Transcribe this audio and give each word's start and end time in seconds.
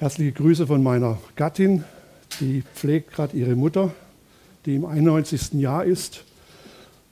Herzliche 0.00 0.30
Grüße 0.30 0.68
von 0.68 0.80
meiner 0.80 1.18
Gattin, 1.34 1.82
die 2.38 2.62
pflegt 2.72 3.10
gerade 3.10 3.36
ihre 3.36 3.56
Mutter, 3.56 3.92
die 4.64 4.76
im 4.76 4.84
91. 4.84 5.54
Jahr 5.54 5.84
ist. 5.84 6.22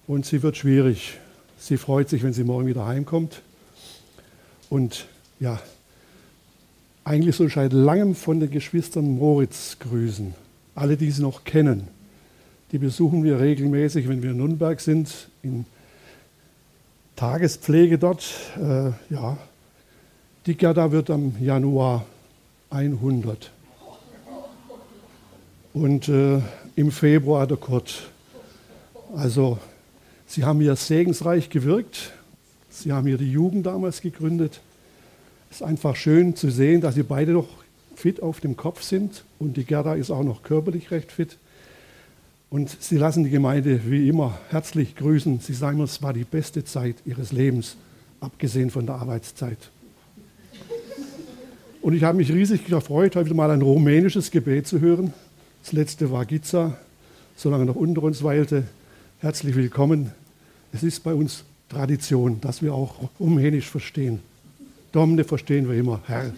Und 0.07 0.25
sie 0.25 0.41
wird 0.45 0.57
schwierig. 0.57 1.19
Sie 1.59 1.79
freut 1.79 2.09
sich, 2.09 2.23
wenn 2.23 2.33
sie 2.33 2.45
morgen 2.45 2.69
wieder 2.69 2.87
heimkommt. 2.87 3.43
Und 4.71 5.09
ja, 5.41 5.59
eigentlich 7.03 7.35
soll 7.35 7.49
ich 7.49 7.55
seit 7.55 7.73
langem 7.73 8.15
von 8.15 8.39
den 8.39 8.53
Geschwistern 8.53 9.19
Moritz 9.19 9.79
grüßen. 9.81 10.33
Alle, 10.77 10.97
die 10.97 11.11
sie 11.11 11.23
noch 11.23 11.43
kennen. 11.43 11.89
Die 12.71 12.79
besuchen 12.79 13.25
wir 13.25 13.41
regelmäßig, 13.41 14.07
wenn 14.07 14.23
wir 14.23 14.31
in 14.31 14.37
Nürnberg 14.37 14.81
sind, 14.81 15.29
in 15.43 15.65
Tagespflege 17.17 17.99
dort. 17.99 18.33
Äh, 18.57 18.91
ja, 19.13 19.39
die 20.47 20.55
Gerda 20.55 20.93
wird 20.93 21.11
am 21.11 21.35
Januar 21.41 22.07
100. 22.71 23.51
Und 25.73 26.09
äh, 26.09 26.41
im 26.75 26.91
Februar 26.91 27.47
der 27.47 27.57
Kurt. 27.57 28.11
Also, 29.15 29.59
sie 30.27 30.45
haben 30.45 30.61
hier 30.61 30.77
segensreich 30.77 31.51
gewirkt. 31.51 32.13
Sie 32.71 32.93
haben 32.93 33.07
hier 33.07 33.19
die 33.19 33.31
Jugend 33.31 33.67
damals 33.67 34.01
gegründet. 34.01 34.61
Es 35.51 35.61
ist 35.61 35.67
einfach 35.67 35.97
schön 35.97 36.37
zu 36.37 36.51
sehen, 36.51 36.81
dass 36.81 36.95
sie 36.95 37.03
beide 37.03 37.33
noch 37.33 37.49
fit 37.95 38.23
auf 38.23 38.41
dem 38.41 38.57
Kopf 38.57 38.83
sind 38.83 39.25
und 39.39 39.57
die 39.57 39.65
Gerda 39.65 39.95
ist 39.95 40.11
auch 40.11 40.23
noch 40.23 40.43
körperlich 40.43 40.91
recht 40.91 41.11
fit. 41.11 41.39
Und 42.51 42.77
sie 42.81 42.97
lassen 42.97 43.25
die 43.25 43.31
Gemeinde 43.31 43.81
wie 43.87 44.09
immer 44.09 44.39
herzlich 44.51 44.95
grüßen. 44.97 45.41
Sie 45.41 45.55
sagen, 45.55 45.81
es 45.81 46.03
war 46.03 46.13
die 46.13 46.25
beste 46.25 46.65
Zeit 46.65 46.97
ihres 47.05 47.33
Lebens, 47.33 47.77
abgesehen 48.21 48.71
von 48.71 48.87
der 48.87 48.97
Arbeitszeit. 48.97 49.71
Und 51.87 51.93
ich 51.93 52.03
habe 52.03 52.19
mich 52.19 52.33
riesig 52.33 52.65
gefreut, 52.65 53.15
heute 53.15 53.33
mal 53.33 53.49
ein 53.49 53.63
rumänisches 53.63 54.33
Gebet 54.33 54.67
zu 54.67 54.81
hören. 54.81 55.13
Das 55.63 55.71
letzte 55.71 56.11
war 56.11 56.25
Giza, 56.25 56.77
solange 57.37 57.65
noch 57.65 57.77
unter 57.77 58.03
uns 58.03 58.25
weilte. 58.25 58.65
Herzlich 59.21 59.55
willkommen. 59.55 60.11
Es 60.73 60.83
ist 60.83 61.05
bei 61.05 61.15
uns 61.15 61.45
Tradition, 61.69 62.41
dass 62.41 62.61
wir 62.61 62.75
auch 62.75 63.09
rumänisch 63.21 63.71
verstehen. 63.71 64.19
Domne 64.91 65.23
verstehen 65.23 65.69
wir 65.69 65.77
immer, 65.77 66.01
Herr. 66.07 66.33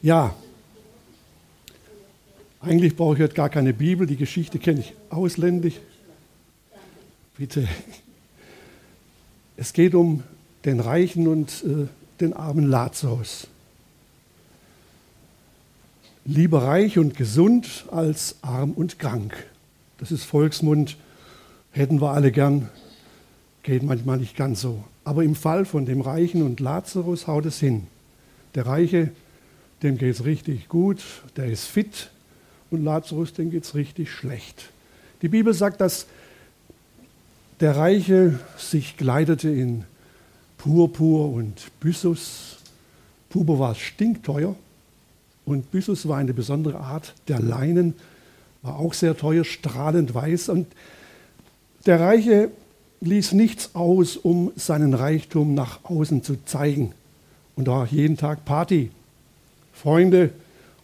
Ja, 0.00 0.34
eigentlich 2.62 2.96
brauche 2.96 3.16
ich 3.16 3.20
heute 3.20 3.34
gar 3.34 3.50
keine 3.50 3.74
Bibel, 3.74 4.06
die 4.06 4.16
Geschichte 4.16 4.58
kenne 4.58 4.80
ich 4.80 4.94
ausländisch. 5.10 5.78
Bitte. 7.36 7.68
Es 9.58 9.74
geht 9.74 9.94
um 9.94 10.22
den 10.64 10.80
Reichen 10.80 11.28
und 11.28 11.64
äh, 11.66 11.86
den 12.20 12.32
armen 12.32 12.66
Lazarus. 12.68 13.46
Lieber 16.24 16.62
reich 16.62 16.98
und 16.98 17.16
gesund 17.16 17.86
als 17.90 18.36
arm 18.42 18.72
und 18.72 18.98
krank. 18.98 19.34
Das 19.98 20.12
ist 20.12 20.24
Volksmund, 20.24 20.96
hätten 21.72 22.00
wir 22.00 22.12
alle 22.12 22.32
gern, 22.32 22.68
geht 23.62 23.82
manchmal 23.82 24.18
nicht 24.18 24.36
ganz 24.36 24.60
so. 24.60 24.84
Aber 25.04 25.24
im 25.24 25.34
Fall 25.34 25.64
von 25.64 25.86
dem 25.86 26.00
Reichen 26.00 26.42
und 26.42 26.60
Lazarus 26.60 27.26
haut 27.26 27.46
es 27.46 27.58
hin. 27.58 27.86
Der 28.54 28.66
Reiche, 28.66 29.10
dem 29.82 29.96
geht 29.96 30.14
es 30.14 30.24
richtig 30.24 30.68
gut, 30.68 31.02
der 31.36 31.46
ist 31.46 31.64
fit, 31.64 32.10
und 32.70 32.84
Lazarus, 32.84 33.32
dem 33.32 33.50
geht 33.50 33.64
es 33.64 33.74
richtig 33.74 34.10
schlecht. 34.10 34.70
Die 35.22 35.28
Bibel 35.28 35.54
sagt, 35.54 35.80
dass 35.80 36.06
der 37.60 37.76
Reiche 37.76 38.38
sich 38.56 38.96
kleidete 38.96 39.48
in 39.48 39.84
Purpur 40.58 41.32
und 41.32 41.70
Byssus. 41.80 42.58
Purpur 43.30 43.58
war 43.58 43.74
stinkteuer 43.74 44.54
und 45.46 45.70
Byssus 45.70 46.06
war 46.06 46.18
eine 46.18 46.34
besondere 46.34 46.80
Art 46.80 47.14
der 47.28 47.40
Leinen, 47.40 47.94
war 48.62 48.78
auch 48.78 48.92
sehr 48.92 49.16
teuer, 49.16 49.44
strahlend 49.44 50.14
weiß. 50.14 50.50
Und 50.50 50.66
der 51.86 52.00
Reiche 52.00 52.50
ließ 53.00 53.32
nichts 53.32 53.74
aus, 53.74 54.16
um 54.16 54.52
seinen 54.56 54.94
Reichtum 54.94 55.54
nach 55.54 55.84
außen 55.84 56.22
zu 56.22 56.44
zeigen. 56.44 56.92
Und 57.56 57.68
da 57.68 57.86
jeden 57.86 58.16
Tag 58.16 58.44
Party. 58.44 58.90
Freunde, 59.72 60.30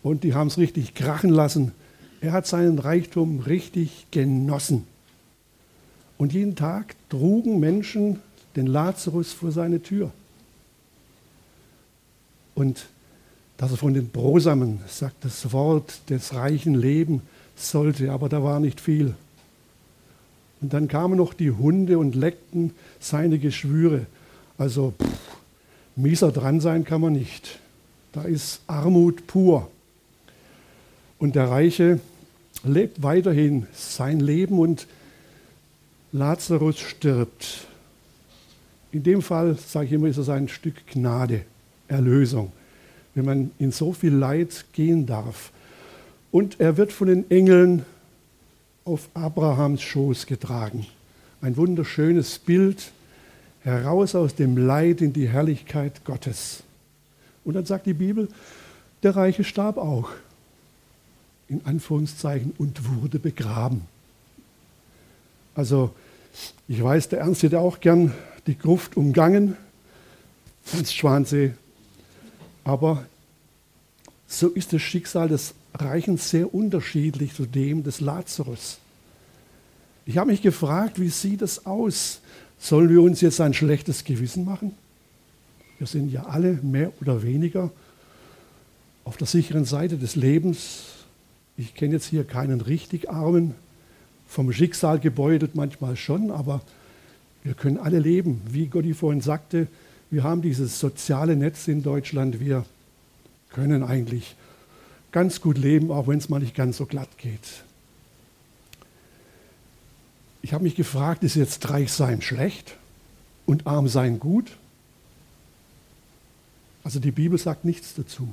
und 0.02 0.22
die 0.22 0.34
haben 0.34 0.48
es 0.48 0.58
richtig 0.58 0.94
krachen 0.94 1.30
lassen. 1.30 1.72
Er 2.20 2.32
hat 2.32 2.46
seinen 2.46 2.78
Reichtum 2.78 3.40
richtig 3.40 4.06
genossen. 4.10 4.86
Und 6.16 6.32
jeden 6.32 6.54
Tag 6.54 6.94
trugen 7.08 7.58
Menschen 7.58 8.20
den 8.56 8.66
Lazarus 8.66 9.32
vor 9.32 9.52
seine 9.52 9.82
Tür. 9.82 10.10
Und 12.54 12.86
dass 13.56 13.70
er 13.70 13.76
von 13.76 13.94
den 13.94 14.08
Brosamen, 14.08 14.80
sagt 14.88 15.24
das 15.24 15.52
Wort 15.52 16.00
des 16.10 16.34
reichen 16.34 16.74
Leben 16.74 17.22
sollte, 17.56 18.10
aber 18.12 18.28
da 18.28 18.42
war 18.42 18.60
nicht 18.60 18.80
viel. 18.80 19.14
Und 20.60 20.72
dann 20.72 20.88
kamen 20.88 21.16
noch 21.16 21.34
die 21.34 21.50
Hunde 21.50 21.98
und 21.98 22.14
leckten 22.14 22.72
seine 23.00 23.38
Geschwüre. 23.38 24.06
Also 24.56 24.94
pff, 25.00 25.08
mieser 25.96 26.32
dran 26.32 26.60
sein 26.60 26.84
kann 26.84 27.00
man 27.00 27.12
nicht. 27.12 27.58
Da 28.12 28.22
ist 28.22 28.60
Armut 28.66 29.26
pur. 29.26 29.70
Und 31.18 31.34
der 31.34 31.50
Reiche 31.50 32.00
lebt 32.64 33.02
weiterhin 33.02 33.66
sein 33.72 34.20
Leben 34.20 34.58
und 34.58 34.86
Lazarus 36.12 36.78
stirbt. 36.78 37.66
In 38.94 39.02
dem 39.02 39.22
Fall, 39.22 39.56
sage 39.56 39.86
ich 39.86 39.92
immer, 39.92 40.06
ist 40.06 40.18
es 40.18 40.28
ein 40.28 40.46
Stück 40.46 40.86
Gnade, 40.86 41.40
Erlösung, 41.88 42.52
wenn 43.16 43.24
man 43.24 43.50
in 43.58 43.72
so 43.72 43.92
viel 43.92 44.14
Leid 44.14 44.66
gehen 44.72 45.04
darf. 45.04 45.50
Und 46.30 46.60
er 46.60 46.76
wird 46.76 46.92
von 46.92 47.08
den 47.08 47.28
Engeln 47.28 47.84
auf 48.84 49.08
Abrahams 49.14 49.82
Schoß 49.82 50.26
getragen. 50.26 50.86
Ein 51.40 51.56
wunderschönes 51.56 52.38
Bild, 52.38 52.92
heraus 53.64 54.14
aus 54.14 54.36
dem 54.36 54.56
Leid 54.56 55.00
in 55.00 55.12
die 55.12 55.28
Herrlichkeit 55.28 56.04
Gottes. 56.04 56.62
Und 57.44 57.54
dann 57.54 57.66
sagt 57.66 57.86
die 57.86 57.94
Bibel, 57.94 58.28
der 59.02 59.16
Reiche 59.16 59.42
starb 59.42 59.76
auch 59.76 60.10
in 61.48 61.62
Anführungszeichen, 61.64 62.52
und 62.58 62.94
wurde 63.02 63.18
begraben. 63.18 63.82
Also 65.56 65.90
ich 66.68 66.80
weiß, 66.80 67.08
der 67.08 67.18
Ernst 67.20 67.42
hätte 67.42 67.58
auch 67.58 67.80
gern 67.80 68.12
die 68.46 68.58
Gruft 68.58 68.96
umgangen, 68.96 69.56
ins 70.72 70.92
Schwansee. 70.92 71.52
Aber 72.64 73.04
so 74.26 74.48
ist 74.48 74.72
das 74.72 74.82
Schicksal 74.82 75.28
des 75.28 75.54
Reichen 75.74 76.16
sehr 76.16 76.54
unterschiedlich 76.54 77.34
zu 77.34 77.46
dem 77.46 77.82
des 77.82 78.00
Lazarus. 78.00 78.78
Ich 80.06 80.18
habe 80.18 80.30
mich 80.30 80.42
gefragt, 80.42 81.00
wie 81.00 81.08
sieht 81.08 81.42
es 81.42 81.66
aus? 81.66 82.20
Sollen 82.58 82.88
wir 82.88 83.02
uns 83.02 83.20
jetzt 83.20 83.40
ein 83.40 83.54
schlechtes 83.54 84.04
Gewissen 84.04 84.44
machen? 84.44 84.72
Wir 85.78 85.86
sind 85.86 86.10
ja 86.10 86.24
alle 86.26 86.54
mehr 86.62 86.92
oder 87.00 87.22
weniger 87.22 87.70
auf 89.04 89.16
der 89.16 89.26
sicheren 89.26 89.64
Seite 89.64 89.98
des 89.98 90.16
Lebens, 90.16 90.84
ich 91.56 91.74
kenne 91.74 91.94
jetzt 91.94 92.06
hier 92.06 92.24
keinen 92.24 92.60
richtig 92.60 93.10
Armen, 93.10 93.54
vom 94.26 94.52
Schicksal 94.52 94.98
gebeutelt 94.98 95.54
manchmal 95.54 95.96
schon, 95.96 96.30
aber 96.30 96.62
wir 97.44 97.54
können 97.54 97.78
alle 97.78 98.00
leben. 98.00 98.40
Wie 98.48 98.66
Gotti 98.66 98.94
vorhin 98.94 99.20
sagte, 99.20 99.68
wir 100.10 100.24
haben 100.24 100.42
dieses 100.42 100.80
soziale 100.80 101.36
Netz 101.36 101.68
in 101.68 101.82
Deutschland, 101.82 102.40
wir 102.40 102.64
können 103.50 103.84
eigentlich 103.84 104.34
ganz 105.12 105.40
gut 105.40 105.58
leben, 105.58 105.92
auch 105.92 106.08
wenn 106.08 106.18
es 106.18 106.28
mal 106.28 106.40
nicht 106.40 106.56
ganz 106.56 106.78
so 106.78 106.86
glatt 106.86 107.18
geht. 107.18 107.62
Ich 110.42 110.52
habe 110.52 110.64
mich 110.64 110.74
gefragt, 110.74 111.22
ist 111.22 111.36
jetzt 111.36 111.70
reich 111.70 111.92
sein 111.92 112.20
schlecht 112.20 112.76
und 113.46 113.66
arm 113.66 113.88
sein 113.88 114.18
gut? 114.18 114.50
Also 116.82 117.00
die 117.00 117.12
Bibel 117.12 117.38
sagt 117.38 117.64
nichts 117.64 117.94
dazu. 117.94 118.28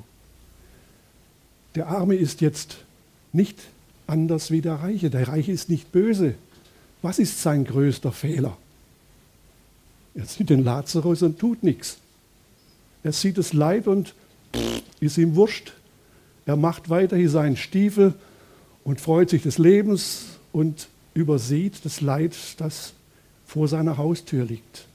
Der 1.75 1.88
Arme 1.88 2.15
ist 2.15 2.41
jetzt 2.41 2.77
nicht 3.31 3.57
anders 4.07 4.51
wie 4.51 4.62
der 4.62 4.75
Reiche. 4.75 5.09
Der 5.09 5.27
Reiche 5.27 5.53
ist 5.53 5.69
nicht 5.69 5.91
böse. 5.91 6.36
Was 7.01 7.18
ist 7.18 7.41
sein 7.41 7.63
größter 7.63 8.12
Fehler? 8.12 8.57
Er 10.16 10.25
sieht 10.25 10.50
den 10.50 10.63
Lazarus 10.63 11.22
und 11.22 11.40
tut 11.40 11.63
nichts. 11.63 11.98
Er 13.04 13.13
sieht 13.13 13.38
das 13.38 13.54
Leid 13.54 13.88
und 13.88 14.13
ist 15.00 15.18
ihm 15.18 15.36
wurscht. 15.36 15.74
Er 16.46 16.56
macht 16.56 16.90
weiterhin 16.90 17.30
seinen 17.30 17.58
Stiefel 17.58 18.13
und 18.84 19.00
freut 19.00 19.30
sich 19.30 19.44
des 19.44 19.58
Lebens 19.58 20.40
und 20.52 20.90
übersieht 21.13 21.86
das 21.86 22.02
Leid, 22.02 22.36
das 22.58 22.94
vor 23.46 23.68
seiner 23.68 23.98
Haustür 23.98 24.46
liegt. 24.46 24.86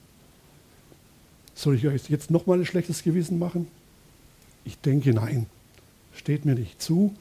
Soll 1.54 1.76
ich 1.76 1.86
euch 1.86 2.08
jetzt 2.10 2.30
nochmal 2.30 2.58
ein 2.58 2.66
schlechtes 2.66 3.02
Gewissen 3.02 3.38
machen? 3.38 3.68
Ich 4.64 4.78
denke 4.78 5.12
nein. 5.14 5.46
Steht 6.14 6.44
mir 6.44 6.54
nicht 6.54 6.82
zu. 6.82 7.14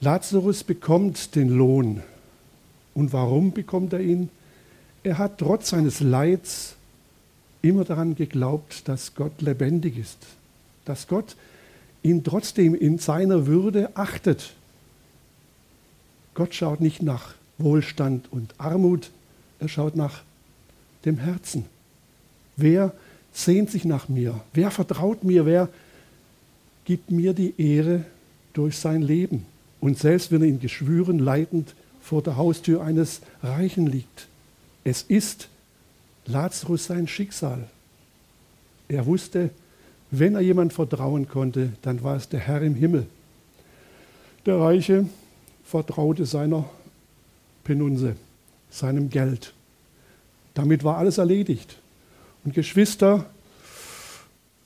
Lazarus 0.00 0.64
bekommt 0.64 1.34
den 1.34 1.48
Lohn. 1.48 2.02
Und 2.94 3.12
warum 3.12 3.52
bekommt 3.52 3.92
er 3.92 4.00
ihn? 4.00 4.28
Er 5.04 5.18
hat 5.18 5.38
trotz 5.38 5.70
seines 5.70 6.00
Leids 6.00 6.76
immer 7.60 7.84
daran 7.84 8.14
geglaubt, 8.14 8.88
dass 8.88 9.14
Gott 9.14 9.40
lebendig 9.40 9.98
ist, 9.98 10.18
dass 10.84 11.08
Gott 11.08 11.36
ihn 12.02 12.22
trotzdem 12.24 12.74
in 12.74 12.98
seiner 12.98 13.46
Würde 13.46 13.96
achtet. 13.96 14.54
Gott 16.34 16.54
schaut 16.54 16.80
nicht 16.80 17.02
nach 17.02 17.34
Wohlstand 17.58 18.32
und 18.32 18.54
Armut, 18.58 19.10
er 19.60 19.68
schaut 19.68 19.96
nach 19.96 20.22
dem 21.04 21.18
Herzen. 21.18 21.66
Wer 22.56 22.92
sehnt 23.32 23.70
sich 23.70 23.84
nach 23.84 24.08
mir? 24.08 24.40
Wer 24.52 24.70
vertraut 24.70 25.24
mir? 25.24 25.46
Wer 25.46 25.68
gibt 26.84 27.10
mir 27.10 27.32
die 27.32 27.54
Ehre 27.58 28.04
durch 28.52 28.78
sein 28.78 29.02
Leben? 29.02 29.46
Und 29.80 29.98
selbst 29.98 30.30
wenn 30.30 30.42
er 30.42 30.48
in 30.48 30.60
Geschwüren 30.60 31.18
leidend 31.18 31.74
vor 32.00 32.22
der 32.22 32.36
Haustür 32.36 32.82
eines 32.82 33.20
Reichen 33.42 33.86
liegt, 33.86 34.28
es 34.84 35.02
ist 35.02 35.48
Lazarus 36.26 36.86
sein 36.86 37.08
Schicksal. 37.08 37.68
Er 38.88 39.06
wusste, 39.06 39.50
wenn 40.10 40.34
er 40.34 40.40
jemand 40.40 40.72
vertrauen 40.72 41.28
konnte, 41.28 41.72
dann 41.82 42.02
war 42.02 42.16
es 42.16 42.28
der 42.28 42.40
Herr 42.40 42.62
im 42.62 42.74
Himmel. 42.74 43.06
Der 44.44 44.58
Reiche 44.58 45.06
vertraute 45.64 46.26
seiner 46.26 46.64
Penunse, 47.64 48.16
seinem 48.70 49.08
Geld. 49.08 49.54
Damit 50.54 50.84
war 50.84 50.98
alles 50.98 51.18
erledigt. 51.18 51.78
Und 52.44 52.54
Geschwister, 52.54 53.26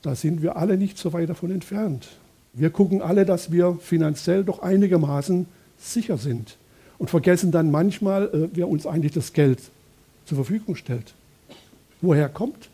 da 0.01 0.15
sind 0.15 0.41
wir 0.41 0.57
alle 0.57 0.77
nicht 0.77 0.97
so 0.97 1.13
weit 1.13 1.29
davon 1.29 1.51
entfernt. 1.51 2.07
Wir 2.53 2.71
gucken 2.71 3.01
alle, 3.01 3.25
dass 3.25 3.51
wir 3.51 3.77
finanziell 3.81 4.43
doch 4.43 4.59
einigermaßen 4.59 5.45
sicher 5.77 6.17
sind 6.17 6.57
und 6.97 7.09
vergessen 7.09 7.51
dann 7.51 7.69
manchmal, 7.69 8.25
äh, 8.33 8.49
wer 8.53 8.67
uns 8.67 8.87
eigentlich 8.87 9.13
das 9.13 9.31
Geld 9.31 9.59
zur 10.27 10.35
Verfügung 10.35 10.75
stellt. 10.75 11.13
Woher 12.01 12.29
kommt 12.29 12.69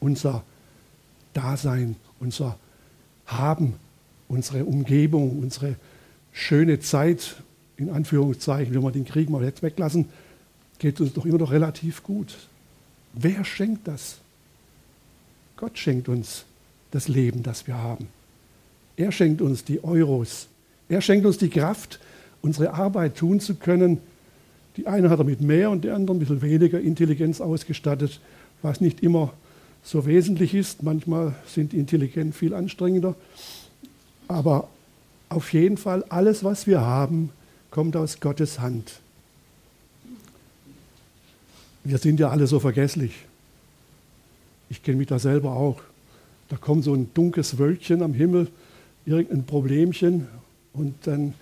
unser 0.00 0.42
Dasein, 1.32 1.96
unser 2.18 2.58
Haben, 3.26 3.74
unsere 4.28 4.64
Umgebung, 4.64 5.38
unsere 5.38 5.76
schöne 6.32 6.80
Zeit, 6.80 7.36
in 7.76 7.90
Anführungszeichen, 7.90 8.74
wenn 8.74 8.82
wir 8.82 8.90
den 8.90 9.04
Krieg 9.04 9.30
mal 9.30 9.42
jetzt 9.42 9.62
weglassen, 9.62 10.08
geht 10.78 10.96
es 10.96 11.00
uns 11.00 11.12
doch 11.14 11.24
immer 11.24 11.38
noch 11.38 11.52
relativ 11.52 12.02
gut. 12.02 12.36
Wer 13.12 13.44
schenkt 13.44 13.86
das? 13.86 14.18
Gott 15.56 15.78
schenkt 15.78 16.08
uns 16.08 16.44
das 16.90 17.08
Leben, 17.08 17.42
das 17.42 17.66
wir 17.66 17.76
haben. 17.76 18.08
Er 18.96 19.12
schenkt 19.12 19.40
uns 19.40 19.64
die 19.64 19.82
Euros. 19.84 20.48
Er 20.88 21.00
schenkt 21.00 21.24
uns 21.24 21.38
die 21.38 21.50
Kraft, 21.50 22.00
unsere 22.42 22.74
Arbeit 22.74 23.16
tun 23.16 23.40
zu 23.40 23.54
können. 23.54 23.98
Die 24.76 24.86
eine 24.86 25.10
hat 25.10 25.18
er 25.18 25.24
mit 25.24 25.40
mehr 25.40 25.70
und 25.70 25.84
die 25.84 25.90
andere 25.90 26.16
ein 26.16 26.20
bisschen 26.20 26.42
weniger 26.42 26.80
Intelligenz 26.80 27.40
ausgestattet, 27.40 28.20
was 28.62 28.80
nicht 28.80 29.02
immer 29.02 29.32
so 29.82 30.06
wesentlich 30.06 30.54
ist. 30.54 30.82
Manchmal 30.82 31.34
sind 31.46 31.72
die 31.72 31.78
Intelligenz 31.78 32.36
viel 32.36 32.54
anstrengender. 32.54 33.14
Aber 34.28 34.68
auf 35.28 35.52
jeden 35.52 35.76
Fall, 35.76 36.04
alles, 36.08 36.44
was 36.44 36.66
wir 36.66 36.80
haben, 36.80 37.30
kommt 37.70 37.96
aus 37.96 38.20
Gottes 38.20 38.60
Hand. 38.60 39.00
Wir 41.84 41.98
sind 41.98 42.20
ja 42.20 42.28
alle 42.28 42.46
so 42.46 42.60
vergesslich. 42.60 43.12
Ich 44.68 44.82
kenne 44.82 44.98
mich 44.98 45.08
da 45.08 45.18
selber 45.18 45.52
auch. 45.52 45.80
Da 46.48 46.56
kommt 46.56 46.84
so 46.84 46.94
ein 46.94 47.10
dunkles 47.14 47.58
Wölkchen 47.58 48.02
am 48.02 48.12
Himmel, 48.12 48.48
irgendein 49.06 49.44
Problemchen 49.44 50.26
und 50.72 50.94
dann 51.04 51.34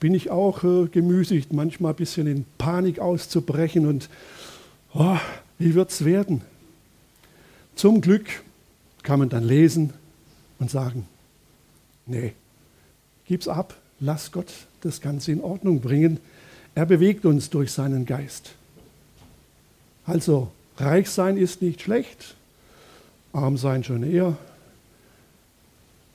bin 0.00 0.14
ich 0.14 0.30
auch 0.30 0.62
äh, 0.64 0.86
gemüßigt, 0.86 1.52
manchmal 1.52 1.92
ein 1.92 1.96
bisschen 1.96 2.26
in 2.26 2.44
Panik 2.58 2.98
auszubrechen 2.98 3.86
und 3.86 4.08
oh, 4.94 5.18
wie 5.58 5.74
wird 5.74 5.90
es 5.90 6.04
werden? 6.04 6.42
Zum 7.74 8.00
Glück 8.00 8.26
kann 9.02 9.18
man 9.18 9.28
dann 9.28 9.44
lesen 9.44 9.92
und 10.58 10.70
sagen, 10.70 11.06
nee, 12.06 12.32
gib's 13.26 13.48
ab, 13.48 13.74
lass 14.00 14.32
Gott 14.32 14.52
das 14.80 15.00
Ganze 15.00 15.32
in 15.32 15.40
Ordnung 15.40 15.80
bringen. 15.80 16.18
Er 16.74 16.86
bewegt 16.86 17.24
uns 17.24 17.50
durch 17.50 17.72
seinen 17.72 18.06
Geist. 18.06 18.52
Also, 20.06 20.50
reich 20.76 21.08
sein 21.10 21.36
ist 21.36 21.62
nicht 21.62 21.80
schlecht, 21.80 22.36
arm 23.32 23.56
sein 23.56 23.82
schon 23.82 24.02
eher. 24.02 24.36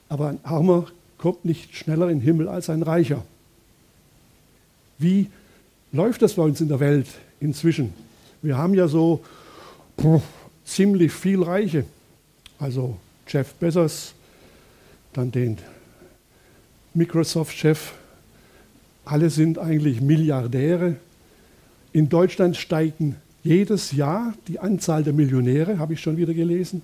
Aber 0.08 0.28
ein 0.28 0.40
Armer 0.44 0.86
kommt 1.18 1.44
nicht 1.44 1.76
schneller 1.76 2.08
in 2.08 2.18
den 2.18 2.24
Himmel 2.24 2.48
als 2.48 2.70
ein 2.70 2.82
Reicher. 2.82 3.24
Wie 5.02 5.28
läuft 5.90 6.22
das 6.22 6.34
bei 6.34 6.42
uns 6.42 6.60
in 6.60 6.68
der 6.68 6.78
Welt 6.78 7.08
inzwischen? 7.40 7.92
Wir 8.40 8.56
haben 8.56 8.74
ja 8.74 8.86
so 8.86 9.22
ziemlich 10.64 11.12
viel 11.12 11.42
Reiche. 11.42 11.84
Also 12.58 12.96
Jeff 13.26 13.52
Bezos, 13.54 14.14
dann 15.12 15.32
den 15.32 15.58
Microsoft-Chef. 16.94 17.92
Alle 19.04 19.30
sind 19.30 19.58
eigentlich 19.58 20.00
Milliardäre. 20.00 20.96
In 21.92 22.08
Deutschland 22.08 22.56
steigen 22.56 23.16
jedes 23.42 23.90
Jahr 23.92 24.34
die 24.46 24.60
Anzahl 24.60 25.02
der 25.02 25.12
Millionäre, 25.12 25.78
habe 25.78 25.94
ich 25.94 26.00
schon 26.00 26.16
wieder 26.16 26.32
gelesen. 26.32 26.82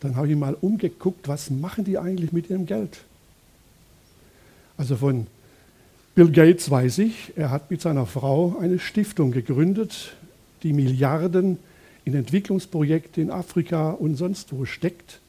Dann 0.00 0.16
habe 0.16 0.28
ich 0.28 0.36
mal 0.36 0.56
umgeguckt, 0.58 1.28
was 1.28 1.50
machen 1.50 1.84
die 1.84 1.98
eigentlich 1.98 2.32
mit 2.32 2.48
ihrem 2.48 2.64
Geld? 2.64 3.00
Also 4.78 4.96
von 4.96 5.26
Bill 6.14 6.30
Gates 6.30 6.70
weiß 6.70 6.98
ich, 6.98 7.32
er 7.36 7.50
hat 7.50 7.70
mit 7.70 7.80
seiner 7.80 8.04
Frau 8.04 8.56
eine 8.60 8.78
Stiftung 8.80 9.30
gegründet, 9.30 10.16
die 10.62 10.72
Milliarden 10.72 11.58
in 12.04 12.14
Entwicklungsprojekte 12.14 13.20
in 13.20 13.30
Afrika 13.30 13.90
und 13.90 14.16
sonst 14.16 14.52
wo 14.52 14.64
steckt. 14.64 15.20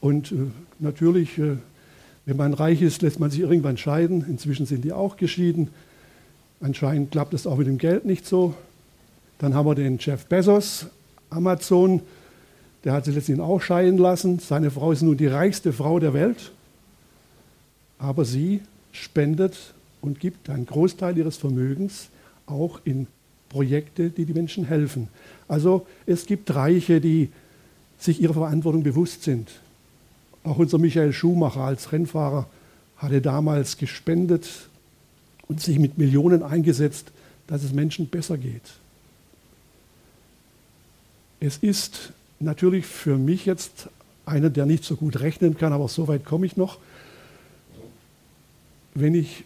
Und 0.00 0.32
äh, 0.32 0.36
natürlich, 0.78 1.36
äh, 1.38 1.56
wenn 2.26 2.36
man 2.36 2.54
reich 2.54 2.80
ist, 2.80 3.02
lässt 3.02 3.18
man 3.18 3.30
sich 3.30 3.40
irgendwann 3.40 3.76
scheiden. 3.76 4.24
Inzwischen 4.28 4.66
sind 4.66 4.84
die 4.84 4.92
auch 4.92 5.16
geschieden. 5.16 5.70
Anscheinend 6.60 7.10
klappt 7.10 7.34
es 7.34 7.46
auch 7.46 7.56
mit 7.56 7.66
dem 7.66 7.78
Geld 7.78 8.04
nicht 8.04 8.24
so. 8.24 8.54
Dann 9.38 9.54
haben 9.54 9.66
wir 9.66 9.74
den 9.74 9.98
Jeff 9.98 10.26
Bezos, 10.26 10.86
Amazon, 11.28 12.02
der 12.84 12.92
hat 12.92 13.04
sich 13.04 13.14
letztendlich 13.14 13.44
auch 13.44 13.60
scheiden 13.60 13.98
lassen. 13.98 14.38
Seine 14.38 14.70
Frau 14.70 14.92
ist 14.92 15.02
nun 15.02 15.16
die 15.16 15.26
reichste 15.26 15.72
Frau 15.72 15.98
der 15.98 16.14
Welt. 16.14 16.52
Aber 17.98 18.24
sie 18.24 18.60
spendet 18.92 19.74
und 20.00 20.20
gibt 20.20 20.48
einen 20.48 20.66
Großteil 20.66 21.16
ihres 21.16 21.36
Vermögens 21.36 22.08
auch 22.46 22.80
in 22.84 23.06
Projekte, 23.48 24.10
die 24.10 24.24
die 24.24 24.32
Menschen 24.32 24.64
helfen. 24.64 25.08
Also 25.48 25.86
es 26.06 26.26
gibt 26.26 26.54
Reiche, 26.54 27.00
die 27.00 27.30
sich 27.98 28.20
ihrer 28.20 28.34
Verantwortung 28.34 28.82
bewusst 28.82 29.22
sind. 29.22 29.50
Auch 30.44 30.58
unser 30.58 30.78
Michael 30.78 31.12
Schumacher 31.12 31.60
als 31.60 31.92
Rennfahrer 31.92 32.48
hatte 32.96 33.20
damals 33.20 33.76
gespendet 33.76 34.48
und 35.48 35.60
sich 35.60 35.78
mit 35.78 35.98
Millionen 35.98 36.42
eingesetzt, 36.42 37.12
dass 37.46 37.62
es 37.62 37.72
Menschen 37.72 38.08
besser 38.08 38.38
geht. 38.38 38.62
Es 41.40 41.58
ist 41.58 42.12
natürlich 42.40 42.86
für 42.86 43.18
mich 43.18 43.46
jetzt 43.46 43.88
einer, 44.24 44.50
der 44.50 44.66
nicht 44.66 44.84
so 44.84 44.96
gut 44.96 45.20
rechnen 45.20 45.58
kann, 45.58 45.72
aber 45.72 45.88
so 45.88 46.08
weit 46.08 46.24
komme 46.24 46.46
ich 46.46 46.56
noch. 46.56 46.78
Wenn 48.94 49.14
ich 49.14 49.44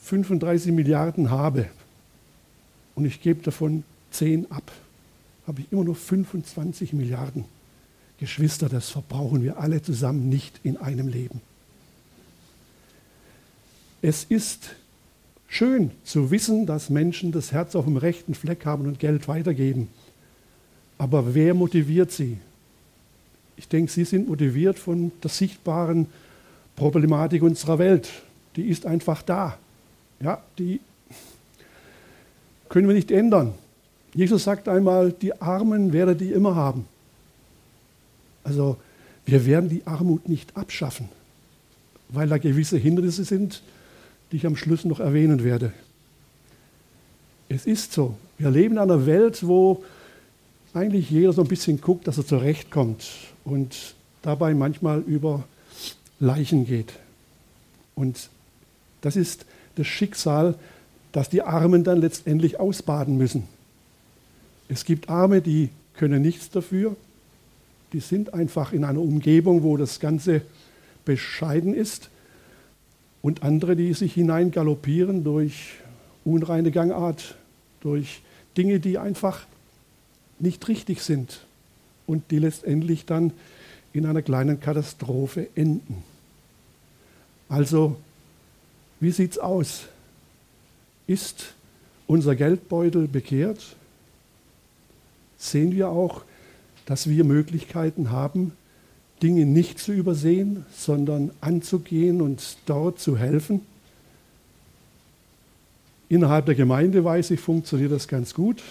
35 0.00 0.72
Milliarden 0.72 1.30
habe 1.30 1.68
und 2.94 3.04
ich 3.04 3.20
gebe 3.20 3.42
davon 3.42 3.84
10 4.10 4.50
ab, 4.50 4.70
habe 5.46 5.60
ich 5.60 5.72
immer 5.72 5.84
noch 5.84 5.96
25 5.96 6.92
Milliarden. 6.92 7.44
Geschwister, 8.18 8.68
das 8.68 8.90
verbrauchen 8.90 9.42
wir 9.42 9.58
alle 9.58 9.80
zusammen 9.80 10.28
nicht 10.28 10.60
in 10.64 10.76
einem 10.76 11.08
Leben. 11.08 11.40
Es 14.02 14.24
ist 14.24 14.70
schön 15.48 15.90
zu 16.04 16.30
wissen, 16.30 16.66
dass 16.66 16.90
Menschen 16.90 17.32
das 17.32 17.52
Herz 17.52 17.74
auf 17.74 17.84
dem 17.84 17.96
rechten 17.96 18.34
Fleck 18.34 18.64
haben 18.64 18.86
und 18.86 18.98
Geld 18.98 19.28
weitergeben. 19.28 19.88
Aber 20.98 21.34
wer 21.34 21.54
motiviert 21.54 22.10
sie? 22.10 22.38
Ich 23.56 23.68
denke, 23.68 23.90
sie 23.90 24.04
sind 24.04 24.28
motiviert 24.28 24.78
von 24.78 25.12
der 25.22 25.30
sichtbaren 25.30 26.06
Problematik 26.76 27.42
unserer 27.42 27.78
Welt. 27.78 28.08
Die 28.58 28.66
ist 28.66 28.86
einfach 28.86 29.22
da. 29.22 29.56
Ja, 30.18 30.42
die 30.58 30.80
können 32.68 32.88
wir 32.88 32.94
nicht 32.96 33.12
ändern. 33.12 33.54
Jesus 34.12 34.42
sagt 34.42 34.68
einmal, 34.68 35.12
die 35.12 35.40
Armen 35.40 35.92
werdet 35.92 36.20
ihr 36.22 36.34
immer 36.34 36.56
haben. 36.56 36.84
Also 38.42 38.76
wir 39.26 39.46
werden 39.46 39.70
die 39.70 39.86
Armut 39.86 40.28
nicht 40.28 40.56
abschaffen, 40.56 41.08
weil 42.08 42.26
da 42.26 42.38
gewisse 42.38 42.78
Hindernisse 42.78 43.22
sind, 43.22 43.62
die 44.32 44.38
ich 44.38 44.46
am 44.46 44.56
Schluss 44.56 44.84
noch 44.84 44.98
erwähnen 44.98 45.44
werde. 45.44 45.72
Es 47.48 47.64
ist 47.64 47.92
so. 47.92 48.16
Wir 48.38 48.50
leben 48.50 48.74
in 48.74 48.80
einer 48.80 49.06
Welt, 49.06 49.46
wo 49.46 49.84
eigentlich 50.74 51.10
jeder 51.10 51.32
so 51.32 51.42
ein 51.42 51.48
bisschen 51.48 51.80
guckt, 51.80 52.08
dass 52.08 52.18
er 52.18 52.26
zurechtkommt 52.26 53.06
und 53.44 53.94
dabei 54.22 54.52
manchmal 54.52 54.98
über 55.02 55.44
Leichen 56.18 56.66
geht. 56.66 56.94
Und 57.94 58.30
das 59.00 59.16
ist 59.16 59.44
das 59.76 59.86
Schicksal, 59.86 60.54
das 61.12 61.28
die 61.28 61.42
Armen 61.42 61.84
dann 61.84 62.00
letztendlich 62.00 62.60
ausbaden 62.60 63.16
müssen. 63.16 63.44
Es 64.68 64.84
gibt 64.84 65.08
Arme, 65.08 65.40
die 65.40 65.70
können 65.94 66.22
nichts 66.22 66.50
dafür. 66.50 66.96
Die 67.92 68.00
sind 68.00 68.34
einfach 68.34 68.72
in 68.72 68.84
einer 68.84 69.00
Umgebung, 69.00 69.62
wo 69.62 69.76
das 69.76 69.98
Ganze 69.98 70.42
bescheiden 71.04 71.74
ist. 71.74 72.10
Und 73.22 73.42
andere, 73.42 73.76
die 73.76 73.94
sich 73.94 74.14
hineingaloppieren 74.14 75.24
durch 75.24 75.74
unreine 76.24 76.70
Gangart, 76.70 77.34
durch 77.80 78.20
Dinge, 78.56 78.78
die 78.80 78.98
einfach 78.98 79.46
nicht 80.38 80.68
richtig 80.68 81.02
sind 81.02 81.40
und 82.06 82.30
die 82.30 82.38
letztendlich 82.38 83.06
dann 83.06 83.32
in 83.92 84.06
einer 84.06 84.22
kleinen 84.22 84.60
Katastrophe 84.60 85.48
enden. 85.54 86.02
Also, 87.48 87.96
wie 89.00 89.10
sieht 89.10 89.32
es 89.32 89.38
aus? 89.38 89.86
Ist 91.06 91.54
unser 92.06 92.34
Geldbeutel 92.36 93.08
bekehrt? 93.08 93.76
Sehen 95.36 95.72
wir 95.72 95.88
auch, 95.88 96.22
dass 96.86 97.08
wir 97.08 97.24
Möglichkeiten 97.24 98.10
haben, 98.10 98.52
Dinge 99.22 99.46
nicht 99.46 99.78
zu 99.78 99.92
übersehen, 99.92 100.64
sondern 100.74 101.30
anzugehen 101.40 102.20
und 102.20 102.56
dort 102.66 102.98
zu 102.98 103.16
helfen? 103.16 103.60
Innerhalb 106.08 106.46
der 106.46 106.54
Gemeinde 106.54 107.04
weiß 107.04 107.30
ich, 107.32 107.40
funktioniert 107.40 107.92
das 107.92 108.08
ganz 108.08 108.34
gut. 108.34 108.62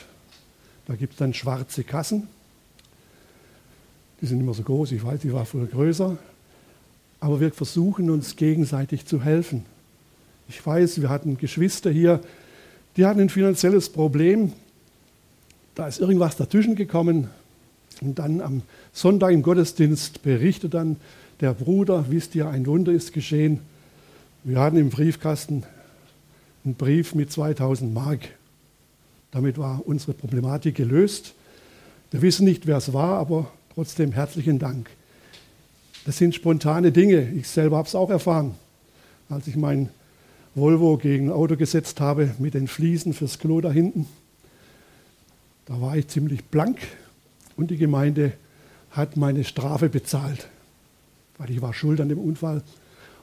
Da 0.88 0.96
gibt 0.96 1.13
es 1.13 1.19
dann 1.19 1.34
schwarze 1.34 1.84
Kassen. 1.84 2.27
Die 4.22 4.25
sind 4.25 4.39
immer 4.39 4.55
so 4.55 4.63
groß, 4.63 4.91
ich 4.93 5.03
weiß, 5.03 5.22
die 5.22 5.31
war 5.31 5.46
früher 5.46 5.67
größer. 5.67 6.17
Aber 7.19 7.39
wir 7.39 7.51
versuchen 7.51 8.10
uns 8.10 8.36
gegenseitig 8.36 9.05
zu 9.05 9.22
helfen. 9.22 9.65
Ich 10.50 10.66
weiß, 10.66 11.01
wir 11.01 11.10
hatten 11.10 11.38
Geschwister 11.38 11.92
hier, 11.92 12.22
die 12.96 13.06
hatten 13.06 13.20
ein 13.20 13.30
finanzielles 13.30 13.89
Problem. 13.89 14.54
Da 15.75 15.88
ist 15.88 16.00
irgendwas 16.00 16.36
dazwischen 16.38 16.75
gekommen. 16.75 17.30
Und 18.01 18.20
dann 18.20 18.42
am 18.42 18.62
Sonntag 18.94 19.32
im 19.32 19.44
Gottesdienst 19.44 20.24
berichtet 20.24 20.74
dann 20.74 20.98
der 21.42 21.54
Bruder, 21.54 22.06
wisst 22.10 22.34
ihr, 22.36 22.48
ein 22.48 22.66
Wunder 22.66 22.92
ist 22.92 23.13
geschehen. 23.13 23.60
Wir 24.44 24.60
hatten 24.60 24.77
im 24.77 24.89
Briefkasten 24.89 25.63
einen 26.63 26.75
Brief 26.75 27.13
mit 27.13 27.32
2000 27.32 27.94
Mark. 27.94 28.22
Damit 29.32 29.58
war 29.58 29.82
unsere 29.86 30.13
Problematik 30.13 30.75
gelöst. 30.75 31.34
Wir 32.12 32.22
wissen 32.22 32.46
nicht, 32.46 32.66
wer 32.66 32.77
es 32.77 32.94
war, 32.94 33.20
aber 33.20 33.51
trotzdem 33.75 34.13
herzlichen 34.13 34.58
Dank. 34.58 34.89
Das 36.06 36.18
sind 36.18 36.34
spontane 36.34 36.92
Dinge. 36.92 37.30
Ich 37.32 37.48
selber 37.48 37.77
habe 37.77 37.88
es 37.88 37.96
auch 37.96 38.10
erfahren, 38.10 38.56
als 39.30 39.46
ich 39.48 39.58
mein 39.58 39.89
Volvo 40.57 40.97
gegen 40.97 41.27
ein 41.27 41.33
Auto 41.33 41.55
gesetzt 41.55 42.01
habe 42.01 42.33
mit 42.39 42.55
den 42.55 42.67
Fliesen 42.67 43.13
fürs 43.13 43.37
Klo 43.37 43.61
da 43.61 43.71
hinten. 43.71 44.07
Da 45.67 45.79
war 45.79 45.95
ich 45.95 46.07
ziemlich 46.07 46.43
blank 46.45 46.79
und 47.57 47.69
die 47.69 47.77
Gemeinde 47.77 48.33
hat 48.89 49.17
meine 49.17 49.43
Strafe 49.43 49.87
bezahlt, 49.87 50.47
weil 51.37 51.51
ich 51.51 51.61
war 51.61 51.75
schuld 51.75 52.01
an 52.01 52.09
dem 52.09 52.17
Unfall. 52.17 52.63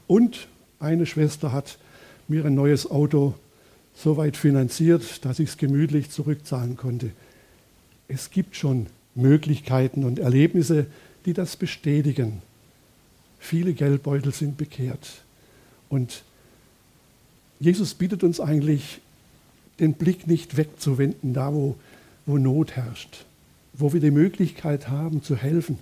Und 0.06 0.46
eine 0.78 1.06
Schwester 1.06 1.50
hat 1.50 1.78
mir 2.28 2.44
ein 2.44 2.54
neues 2.54 2.88
Auto 2.88 3.34
so 3.96 4.16
weit 4.16 4.36
finanziert, 4.36 5.24
dass 5.24 5.40
ich 5.40 5.50
es 5.50 5.56
gemütlich 5.56 6.10
zurückzahlen 6.10 6.76
konnte. 6.76 7.10
Es 8.06 8.30
gibt 8.30 8.54
schon 8.54 8.86
Möglichkeiten 9.16 10.04
und 10.04 10.20
Erlebnisse, 10.20 10.86
die 11.26 11.32
das 11.32 11.56
bestätigen. 11.56 12.42
Viele 13.40 13.72
Geldbeutel 13.72 14.32
sind 14.32 14.56
bekehrt. 14.56 15.22
Und 15.88 16.22
Jesus 17.64 17.94
bittet 17.94 18.22
uns 18.22 18.40
eigentlich, 18.40 19.00
den 19.80 19.94
Blick 19.94 20.26
nicht 20.26 20.58
wegzuwenden, 20.58 21.32
da 21.32 21.54
wo, 21.54 21.76
wo 22.26 22.36
Not 22.36 22.72
herrscht, 22.72 23.24
wo 23.72 23.94
wir 23.94 24.00
die 24.00 24.10
Möglichkeit 24.10 24.88
haben 24.88 25.22
zu 25.22 25.34
helfen, 25.34 25.78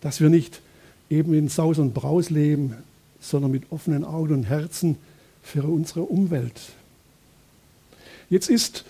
dass 0.00 0.20
wir 0.20 0.30
nicht 0.30 0.60
eben 1.08 1.32
in 1.32 1.48
Saus 1.48 1.78
und 1.78 1.94
Braus 1.94 2.28
leben, 2.28 2.74
sondern 3.20 3.52
mit 3.52 3.70
offenen 3.70 4.04
Augen 4.04 4.34
und 4.34 4.44
Herzen 4.44 4.96
für 5.44 5.62
unsere 5.62 6.02
Umwelt. 6.02 6.60
Jetzt 8.28 8.50
ist 8.50 8.84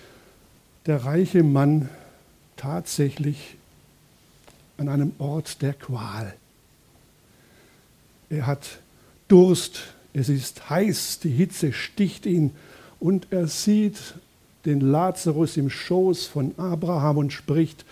der 0.87 1.05
reiche 1.05 1.43
Mann 1.43 1.87
tatsächlich 2.57 3.57
an 4.77 4.89
einem 4.89 5.11
Ort 5.19 5.61
der 5.61 5.73
Qual. 5.73 6.33
Er 8.31 8.47
hat 8.47 8.79
Durst, 9.27 9.93
es 10.15 10.29
ist 10.29 10.69
heiß, 10.69 11.19
die 11.19 11.29
Hitze 11.29 11.73
sticht 11.73 12.25
ihn 12.25 12.51
und 12.99 13.27
er 13.31 13.47
sieht 13.47 14.15
den 14.65 14.79
Lazarus 14.79 15.57
im 15.57 15.69
Schoß 15.69 16.25
von 16.25 16.57
Abraham 16.57 17.17
und 17.17 17.33
spricht, 17.33 17.85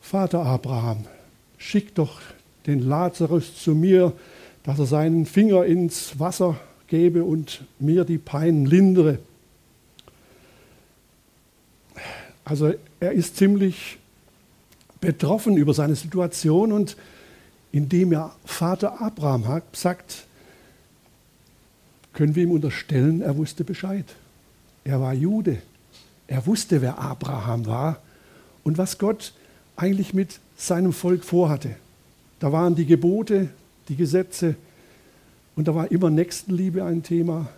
Vater 0.00 0.44
Abraham, 0.44 1.04
schick 1.56 1.94
doch 1.94 2.20
den 2.66 2.80
Lazarus 2.80 3.54
zu 3.62 3.74
mir, 3.74 4.12
dass 4.64 4.80
er 4.80 4.86
seinen 4.86 5.26
Finger 5.26 5.64
ins 5.64 6.18
Wasser 6.18 6.58
gebe 6.88 7.22
und 7.22 7.62
mir 7.78 8.04
die 8.04 8.18
Pein 8.18 8.66
lindere. 8.66 9.20
Also 12.44 12.74
er 12.98 13.12
ist 13.12 13.36
ziemlich 13.36 13.98
betroffen 15.00 15.56
über 15.56 15.72
seine 15.72 15.94
Situation 15.94 16.72
und 16.72 16.96
indem 17.70 18.12
er 18.12 18.34
Vater 18.44 19.00
Abraham 19.00 19.62
sagt, 19.72 20.26
können 22.18 22.34
wir 22.34 22.42
ihm 22.42 22.50
unterstellen, 22.50 23.22
er 23.22 23.36
wusste 23.36 23.62
Bescheid. 23.62 24.04
Er 24.82 25.00
war 25.00 25.14
Jude. 25.14 25.58
Er 26.26 26.44
wusste, 26.46 26.82
wer 26.82 26.98
Abraham 26.98 27.64
war 27.66 28.00
und 28.64 28.76
was 28.76 28.98
Gott 28.98 29.32
eigentlich 29.76 30.14
mit 30.14 30.40
seinem 30.56 30.92
Volk 30.92 31.24
vorhatte. 31.24 31.76
Da 32.40 32.50
waren 32.50 32.74
die 32.74 32.86
Gebote, 32.86 33.50
die 33.88 33.94
Gesetze 33.94 34.56
und 35.54 35.68
da 35.68 35.76
war 35.76 35.92
immer 35.92 36.10
Nächstenliebe 36.10 36.82
ein 36.82 37.04
Thema, 37.04 37.50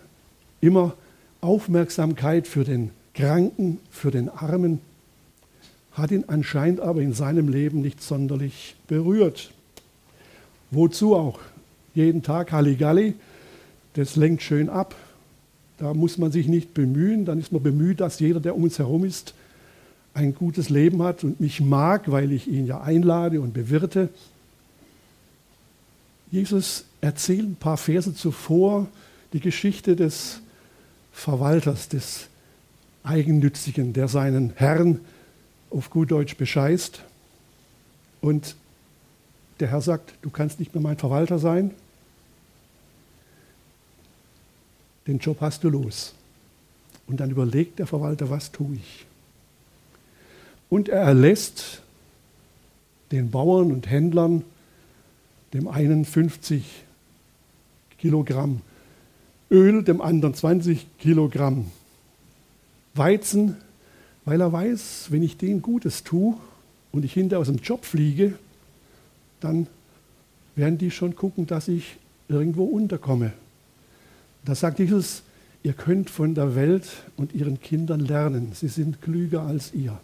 immer 0.61 0.93
Aufmerksamkeit 1.41 2.47
für 2.47 2.63
den 2.63 2.91
Kranken, 3.15 3.79
für 3.89 4.11
den 4.11 4.29
Armen, 4.29 4.79
hat 5.93 6.11
ihn 6.11 6.25
anscheinend 6.27 6.81
aber 6.81 7.01
in 7.01 7.13
seinem 7.13 7.49
Leben 7.49 7.81
nicht 7.81 8.03
sonderlich 8.03 8.75
berührt. 8.87 9.53
Wozu 10.69 11.15
auch? 11.15 11.39
Jeden 11.95 12.21
Tag 12.21 12.51
Halligalli, 12.51 13.15
das 13.93 14.15
lenkt 14.15 14.41
schön 14.41 14.69
ab. 14.69 14.95
Da 15.77 15.93
muss 15.93 16.17
man 16.17 16.31
sich 16.31 16.47
nicht 16.47 16.73
bemühen, 16.73 17.25
dann 17.25 17.39
ist 17.39 17.51
man 17.51 17.63
bemüht, 17.63 17.99
dass 17.99 18.19
jeder, 18.19 18.39
der 18.39 18.55
um 18.55 18.63
uns 18.63 18.77
herum 18.79 19.03
ist, 19.03 19.33
ein 20.13 20.35
gutes 20.35 20.69
Leben 20.69 21.01
hat 21.01 21.23
und 21.23 21.39
mich 21.39 21.61
mag, 21.61 22.11
weil 22.11 22.31
ich 22.31 22.47
ihn 22.47 22.65
ja 22.65 22.81
einlade 22.81 23.41
und 23.41 23.53
bewirte. 23.53 24.09
Jesus 26.29 26.85
erzählt 27.01 27.49
ein 27.49 27.55
paar 27.55 27.77
Verse 27.77 28.13
zuvor 28.13 28.87
die 29.33 29.39
Geschichte 29.39 29.95
des 29.95 30.41
Verwalters, 31.11 31.89
des 31.89 32.27
Eigennützigen, 33.03 33.93
der 33.93 34.07
seinen 34.07 34.53
Herrn 34.55 34.99
auf 35.69 35.89
gut 35.89 36.11
Deutsch 36.11 36.35
bescheißt. 36.35 37.01
Und 38.21 38.55
der 39.59 39.69
Herr 39.69 39.81
sagt, 39.81 40.13
du 40.21 40.29
kannst 40.29 40.59
nicht 40.59 40.73
mehr 40.73 40.81
mein 40.81 40.97
Verwalter 40.97 41.39
sein. 41.39 41.71
Den 45.07 45.19
Job 45.19 45.37
hast 45.41 45.63
du 45.63 45.69
los. 45.69 46.13
Und 47.07 47.19
dann 47.19 47.31
überlegt 47.31 47.79
der 47.79 47.87
Verwalter, 47.87 48.29
was 48.29 48.51
tue 48.51 48.75
ich? 48.75 49.05
Und 50.69 50.87
er 50.87 51.01
erlässt 51.01 51.81
den 53.11 53.29
Bauern 53.31 53.71
und 53.71 53.89
Händlern, 53.89 54.43
dem 55.53 55.67
einen 55.67 56.05
50 56.05 56.63
Kilogramm 57.97 58.61
Öl, 59.51 59.83
dem 59.83 59.99
anderen 60.01 60.33
20 60.33 60.87
Kilogramm 60.97 61.69
Weizen, 62.93 63.57
weil 64.23 64.39
er 64.39 64.51
weiß, 64.51 65.07
wenn 65.09 65.23
ich 65.23 65.37
denen 65.37 65.61
Gutes 65.61 66.03
tue 66.03 66.37
und 66.91 67.03
ich 67.03 67.13
hinterher 67.13 67.41
aus 67.41 67.47
dem 67.47 67.57
Job 67.57 67.83
fliege, 67.83 68.33
dann 69.41 69.67
werden 70.55 70.77
die 70.77 70.91
schon 70.91 71.15
gucken, 71.15 71.47
dass 71.47 71.67
ich 71.67 71.97
irgendwo 72.29 72.63
unterkomme. 72.63 73.33
Da 74.45 74.55
sagt 74.55 74.79
Jesus, 74.79 75.23
ihr 75.63 75.73
könnt 75.73 76.09
von 76.09 76.33
der 76.33 76.55
Welt 76.55 76.89
und 77.17 77.33
ihren 77.33 77.61
Kindern 77.61 77.99
lernen. 77.99 78.51
Sie 78.53 78.67
sind 78.67 79.01
klüger 79.01 79.43
als 79.43 79.73
ihr. 79.73 79.99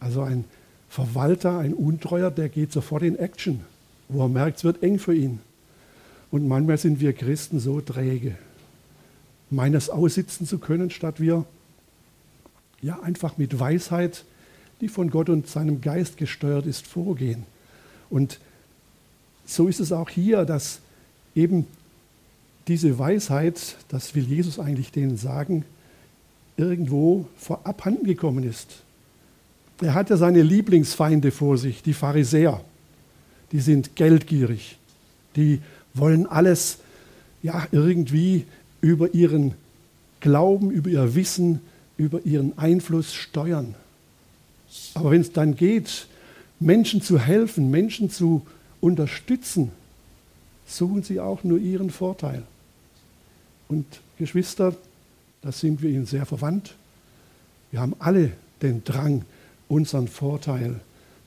Also 0.00 0.22
ein 0.22 0.44
Verwalter, 0.88 1.58
ein 1.58 1.72
Untreuer, 1.72 2.30
der 2.30 2.48
geht 2.48 2.72
sofort 2.72 3.02
in 3.02 3.18
Action, 3.18 3.60
wo 4.08 4.24
er 4.24 4.28
merkt, 4.28 4.58
es 4.58 4.64
wird 4.64 4.82
eng 4.82 4.98
für 4.98 5.14
ihn. 5.14 5.40
Und 6.30 6.46
manchmal 6.48 6.78
sind 6.78 7.00
wir 7.00 7.12
Christen 7.12 7.60
so 7.60 7.80
träge 7.80 8.36
meines 9.52 9.90
aussitzen 9.90 10.46
zu 10.46 10.58
können, 10.58 10.90
statt 10.90 11.20
wir 11.20 11.44
ja 12.80 12.98
einfach 13.00 13.36
mit 13.36 13.60
Weisheit, 13.60 14.24
die 14.80 14.88
von 14.88 15.10
Gott 15.10 15.28
und 15.28 15.46
seinem 15.46 15.80
Geist 15.80 16.16
gesteuert 16.16 16.66
ist, 16.66 16.86
vorgehen. 16.86 17.44
Und 18.10 18.40
so 19.46 19.68
ist 19.68 19.78
es 19.78 19.92
auch 19.92 20.08
hier, 20.08 20.44
dass 20.44 20.80
eben 21.34 21.66
diese 22.68 22.98
Weisheit, 22.98 23.76
das 23.88 24.14
will 24.14 24.24
Jesus 24.24 24.58
eigentlich 24.58 24.92
denen 24.92 25.16
sagen, 25.16 25.64
irgendwo 26.56 27.26
vorab 27.36 27.82
gekommen 28.04 28.44
ist. 28.44 28.82
Er 29.80 29.94
hat 29.94 30.10
ja 30.10 30.16
seine 30.16 30.42
Lieblingsfeinde 30.42 31.30
vor 31.32 31.58
sich, 31.58 31.82
die 31.82 31.94
Pharisäer. 31.94 32.60
Die 33.50 33.60
sind 33.60 33.96
geldgierig. 33.96 34.78
Die 35.34 35.60
wollen 35.94 36.26
alles 36.26 36.78
ja, 37.42 37.66
irgendwie 37.72 38.44
über 38.80 39.12
ihren 39.14 39.54
Glauben, 40.20 40.70
über 40.70 40.88
ihr 40.88 41.14
Wissen, 41.14 41.60
über 41.96 42.24
ihren 42.24 42.56
Einfluss 42.56 43.12
steuern. 43.12 43.74
Aber 44.94 45.10
wenn 45.10 45.20
es 45.20 45.32
dann 45.32 45.56
geht, 45.56 46.06
Menschen 46.60 47.02
zu 47.02 47.18
helfen, 47.18 47.70
Menschen 47.70 48.08
zu 48.08 48.42
unterstützen, 48.80 49.72
suchen 50.66 51.02
sie 51.02 51.20
auch 51.20 51.42
nur 51.44 51.58
ihren 51.58 51.90
Vorteil. 51.90 52.44
Und 53.72 53.86
Geschwister, 54.18 54.76
da 55.40 55.50
sind 55.50 55.80
wir 55.80 55.88
ihnen 55.88 56.04
sehr 56.04 56.26
verwandt. 56.26 56.74
Wir 57.70 57.80
haben 57.80 57.96
alle 58.00 58.32
den 58.60 58.84
Drang, 58.84 59.24
unseren 59.66 60.08
Vorteil 60.08 60.78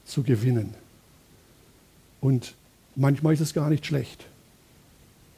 zu 0.06 0.22
gewinnen. 0.22 0.76
Und 2.22 2.54
manchmal 2.96 3.34
ist 3.34 3.40
es 3.40 3.56
gar 3.56 3.72
nicht 3.72 3.88
schlecht. 3.88 4.28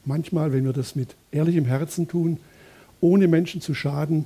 Manchmal, 0.03 0.51
wenn 0.51 0.65
wir 0.65 0.73
das 0.73 0.97
mit 0.97 1.15
ehrlichem 1.31 1.63
Herzen 1.63 2.09
tun, 2.09 2.41
ohne 2.99 3.29
Menschen 3.29 3.61
zu 3.61 3.73
schaden, 3.73 4.25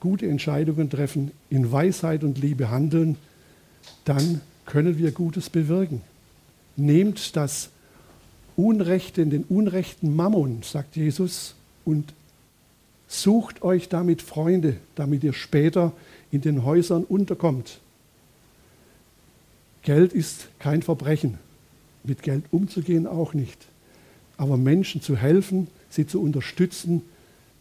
gute 0.00 0.26
Entscheidungen 0.28 0.88
treffen, 0.88 1.30
in 1.50 1.70
Weisheit 1.70 2.24
und 2.24 2.38
Liebe 2.38 2.70
handeln, 2.70 3.18
dann 4.06 4.40
können 4.64 4.96
wir 4.96 5.12
Gutes 5.12 5.50
bewirken. 5.50 6.00
Nehmt 6.76 7.36
das 7.36 7.68
Unrechte, 8.60 9.26
den 9.26 9.44
unrechten 9.44 10.14
Mammon, 10.14 10.62
sagt 10.62 10.96
Jesus, 10.96 11.54
und 11.84 12.12
sucht 13.08 13.62
euch 13.62 13.88
damit 13.88 14.22
Freunde, 14.22 14.76
damit 14.94 15.24
ihr 15.24 15.32
später 15.32 15.92
in 16.30 16.42
den 16.42 16.64
Häusern 16.64 17.04
unterkommt. 17.04 17.80
Geld 19.82 20.12
ist 20.12 20.48
kein 20.58 20.82
Verbrechen, 20.82 21.38
mit 22.04 22.22
Geld 22.22 22.44
umzugehen 22.50 23.06
auch 23.06 23.34
nicht. 23.34 23.58
Aber 24.36 24.56
Menschen 24.56 25.00
zu 25.00 25.16
helfen, 25.16 25.68
sie 25.88 26.06
zu 26.06 26.20
unterstützen, 26.22 27.02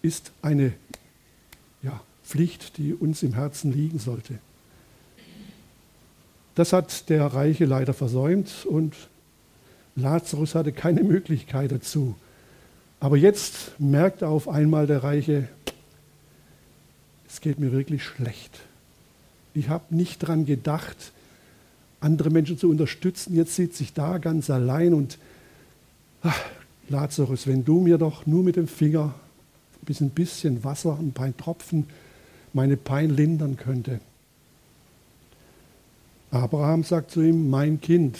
ist 0.01 0.31
eine 0.41 0.73
ja, 1.81 2.01
Pflicht, 2.23 2.77
die 2.77 2.93
uns 2.93 3.23
im 3.23 3.33
Herzen 3.33 3.71
liegen 3.71 3.99
sollte. 3.99 4.39
Das 6.55 6.73
hat 6.73 7.09
der 7.09 7.25
Reiche 7.25 7.65
leider 7.65 7.93
versäumt 7.93 8.65
und 8.65 8.93
Lazarus 10.01 10.55
hatte 10.55 10.71
keine 10.71 11.03
Möglichkeit 11.03 11.71
dazu. 11.71 12.15
Aber 12.99 13.17
jetzt 13.17 13.79
merkt 13.79 14.23
auf 14.23 14.47
einmal 14.47 14.87
der 14.87 15.03
Reiche, 15.03 15.47
es 17.27 17.41
geht 17.41 17.59
mir 17.59 17.71
wirklich 17.71 18.03
schlecht. 18.03 18.59
Ich 19.53 19.69
habe 19.69 19.95
nicht 19.95 20.23
daran 20.23 20.45
gedacht, 20.45 21.11
andere 22.01 22.29
Menschen 22.29 22.57
zu 22.57 22.69
unterstützen. 22.69 23.35
Jetzt 23.35 23.55
sitze 23.55 23.83
ich 23.83 23.93
da 23.93 24.17
ganz 24.17 24.49
allein 24.49 24.93
und 24.93 25.17
ach, 26.23 26.39
Lazarus, 26.89 27.45
wenn 27.47 27.63
du 27.63 27.79
mir 27.79 27.97
doch 27.97 28.25
nur 28.25 28.43
mit 28.43 28.55
dem 28.55 28.67
Finger 28.67 29.13
ein 29.87 30.09
bisschen 30.09 30.63
Wasser, 30.63 30.97
ein 30.99 31.13
paar 31.13 31.35
Tropfen 31.35 31.87
meine 32.53 32.77
Pein 32.77 33.09
lindern 33.09 33.57
könnte. 33.57 33.99
Abraham 36.31 36.83
sagt 36.83 37.11
zu 37.11 37.21
ihm, 37.21 37.49
mein 37.49 37.81
Kind. 37.81 38.17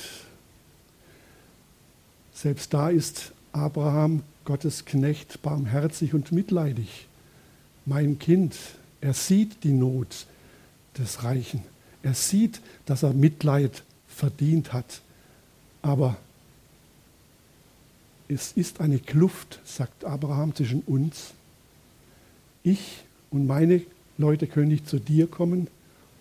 Selbst 2.42 2.74
da 2.74 2.88
ist 2.90 3.34
Abraham 3.52 4.24
Gottes 4.46 4.86
Knecht 4.86 5.42
barmherzig 5.42 6.14
und 6.14 6.32
mitleidig. 6.32 7.10
Mein 7.86 8.18
Kind, 8.18 8.56
er 9.02 9.14
sieht 9.14 9.66
die 9.66 9.74
Not 9.74 10.26
des 10.98 11.26
Reichen. 11.26 11.64
Er 12.02 12.14
sieht, 12.14 12.62
dass 12.86 13.04
er 13.04 13.12
Mitleid 13.12 13.84
verdient 14.08 14.72
hat. 14.72 15.02
Aber 15.82 16.16
es 18.30 18.54
ist 18.54 18.80
eine 18.80 19.00
Kluft, 19.00 19.60
sagt 19.66 20.06
Abraham, 20.06 20.56
zwischen 20.56 20.80
uns. 20.84 21.34
Ich 22.64 23.04
und 23.32 23.48
meine 23.48 23.82
Leute 24.18 24.48
nicht 24.62 24.88
zu 24.88 25.00
dir 25.00 25.28
kommen 25.28 25.68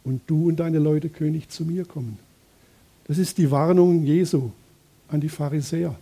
und 0.03 0.23
du 0.27 0.49
und 0.49 0.57
deine 0.57 0.81
Leute 0.81 1.13
nicht 1.31 1.53
zu 1.53 1.65
mir 1.65 1.85
kommen. 1.85 2.19
Das 3.05 3.19
ist 3.19 3.39
die 3.39 3.53
Warnung 3.53 4.03
Jesu 4.05 4.51
an 5.07 5.21
die 5.21 5.29
Pharisäer. 5.29 5.95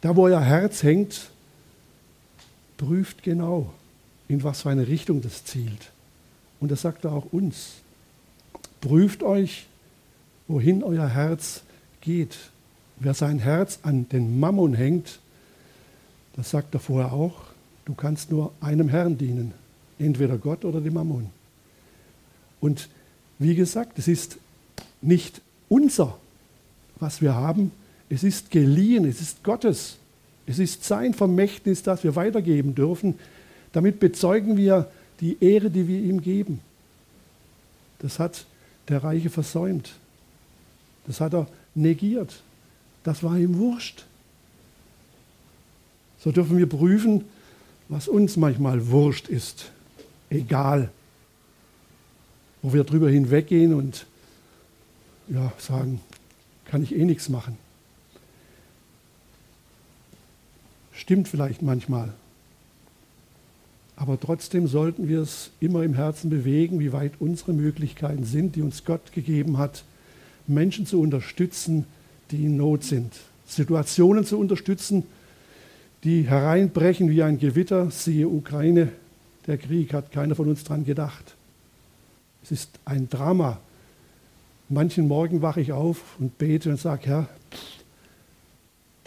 Da, 0.00 0.14
wo 0.14 0.24
euer 0.24 0.40
Herz 0.40 0.82
hängt, 0.82 1.30
prüft 2.76 3.22
genau, 3.22 3.72
in 4.28 4.42
was 4.42 4.62
für 4.62 4.70
eine 4.70 4.86
Richtung 4.86 5.22
das 5.22 5.44
zielt. 5.44 5.90
Und 6.60 6.70
das 6.70 6.82
sagt 6.82 7.04
er 7.04 7.12
auch 7.12 7.32
uns. 7.32 7.74
Prüft 8.80 9.22
euch, 9.22 9.66
wohin 10.46 10.82
euer 10.82 11.08
Herz 11.08 11.62
geht. 12.00 12.36
Wer 13.00 13.14
sein 13.14 13.38
Herz 13.38 13.80
an 13.82 14.08
den 14.08 14.38
Mammon 14.40 14.74
hängt, 14.74 15.20
das 16.34 16.50
sagt 16.50 16.74
er 16.74 16.80
vorher 16.80 17.12
auch, 17.12 17.34
du 17.84 17.94
kannst 17.94 18.30
nur 18.30 18.52
einem 18.60 18.88
Herrn 18.88 19.18
dienen, 19.18 19.52
entweder 19.98 20.38
Gott 20.38 20.64
oder 20.64 20.80
dem 20.80 20.94
Mammon. 20.94 21.30
Und 22.60 22.88
wie 23.38 23.54
gesagt, 23.54 23.98
es 23.98 24.08
ist 24.08 24.38
nicht 25.00 25.40
unser, 25.68 26.16
was 26.98 27.20
wir 27.20 27.34
haben, 27.34 27.72
es 28.08 28.22
ist 28.22 28.50
geliehen, 28.50 29.04
es 29.04 29.20
ist 29.20 29.42
Gottes. 29.42 29.98
Es 30.46 30.58
ist 30.58 30.84
sein 30.84 31.12
Vermächtnis, 31.12 31.82
das 31.82 32.04
wir 32.04 32.16
weitergeben 32.16 32.74
dürfen. 32.74 33.18
Damit 33.72 34.00
bezeugen 34.00 34.56
wir 34.56 34.90
die 35.20 35.36
Ehre, 35.40 35.70
die 35.70 35.86
wir 35.86 36.00
ihm 36.00 36.22
geben. 36.22 36.60
Das 37.98 38.18
hat 38.18 38.46
der 38.88 39.04
Reiche 39.04 39.28
versäumt. 39.28 39.92
Das 41.06 41.20
hat 41.20 41.34
er 41.34 41.48
negiert. 41.74 42.42
Das 43.04 43.22
war 43.22 43.36
ihm 43.36 43.58
wurscht. 43.58 44.04
So 46.18 46.32
dürfen 46.32 46.56
wir 46.56 46.68
prüfen, 46.68 47.24
was 47.88 48.08
uns 48.08 48.36
manchmal 48.36 48.88
wurscht 48.88 49.28
ist. 49.28 49.70
Egal. 50.30 50.90
Wo 52.62 52.72
wir 52.72 52.84
drüber 52.84 53.10
hinweggehen 53.10 53.74
und 53.74 54.06
ja, 55.28 55.52
sagen, 55.58 56.00
kann 56.64 56.82
ich 56.82 56.94
eh 56.94 57.04
nichts 57.04 57.28
machen. 57.28 57.56
Stimmt 60.98 61.28
vielleicht 61.28 61.62
manchmal. 61.62 62.12
Aber 63.94 64.18
trotzdem 64.18 64.66
sollten 64.66 65.08
wir 65.08 65.20
es 65.20 65.50
immer 65.60 65.84
im 65.84 65.94
Herzen 65.94 66.28
bewegen, 66.28 66.80
wie 66.80 66.92
weit 66.92 67.12
unsere 67.20 67.52
Möglichkeiten 67.52 68.24
sind, 68.24 68.56
die 68.56 68.62
uns 68.62 68.84
Gott 68.84 69.12
gegeben 69.12 69.58
hat, 69.58 69.84
Menschen 70.48 70.86
zu 70.86 71.00
unterstützen, 71.00 71.86
die 72.32 72.46
in 72.46 72.56
Not 72.56 72.82
sind. 72.82 73.12
Situationen 73.46 74.24
zu 74.24 74.40
unterstützen, 74.40 75.04
die 76.02 76.22
hereinbrechen 76.22 77.10
wie 77.10 77.22
ein 77.22 77.38
Gewitter. 77.38 77.92
Siehe 77.92 78.28
Ukraine, 78.28 78.88
der 79.46 79.56
Krieg 79.56 79.94
hat 79.94 80.10
keiner 80.10 80.34
von 80.34 80.48
uns 80.48 80.64
dran 80.64 80.84
gedacht. 80.84 81.36
Es 82.42 82.50
ist 82.50 82.70
ein 82.84 83.08
Drama. 83.08 83.60
Manchen 84.68 85.06
Morgen 85.06 85.42
wache 85.42 85.60
ich 85.60 85.70
auf 85.70 86.18
und 86.18 86.38
bete 86.38 86.70
und 86.70 86.80
sage, 86.80 87.06
Herr, 87.06 87.28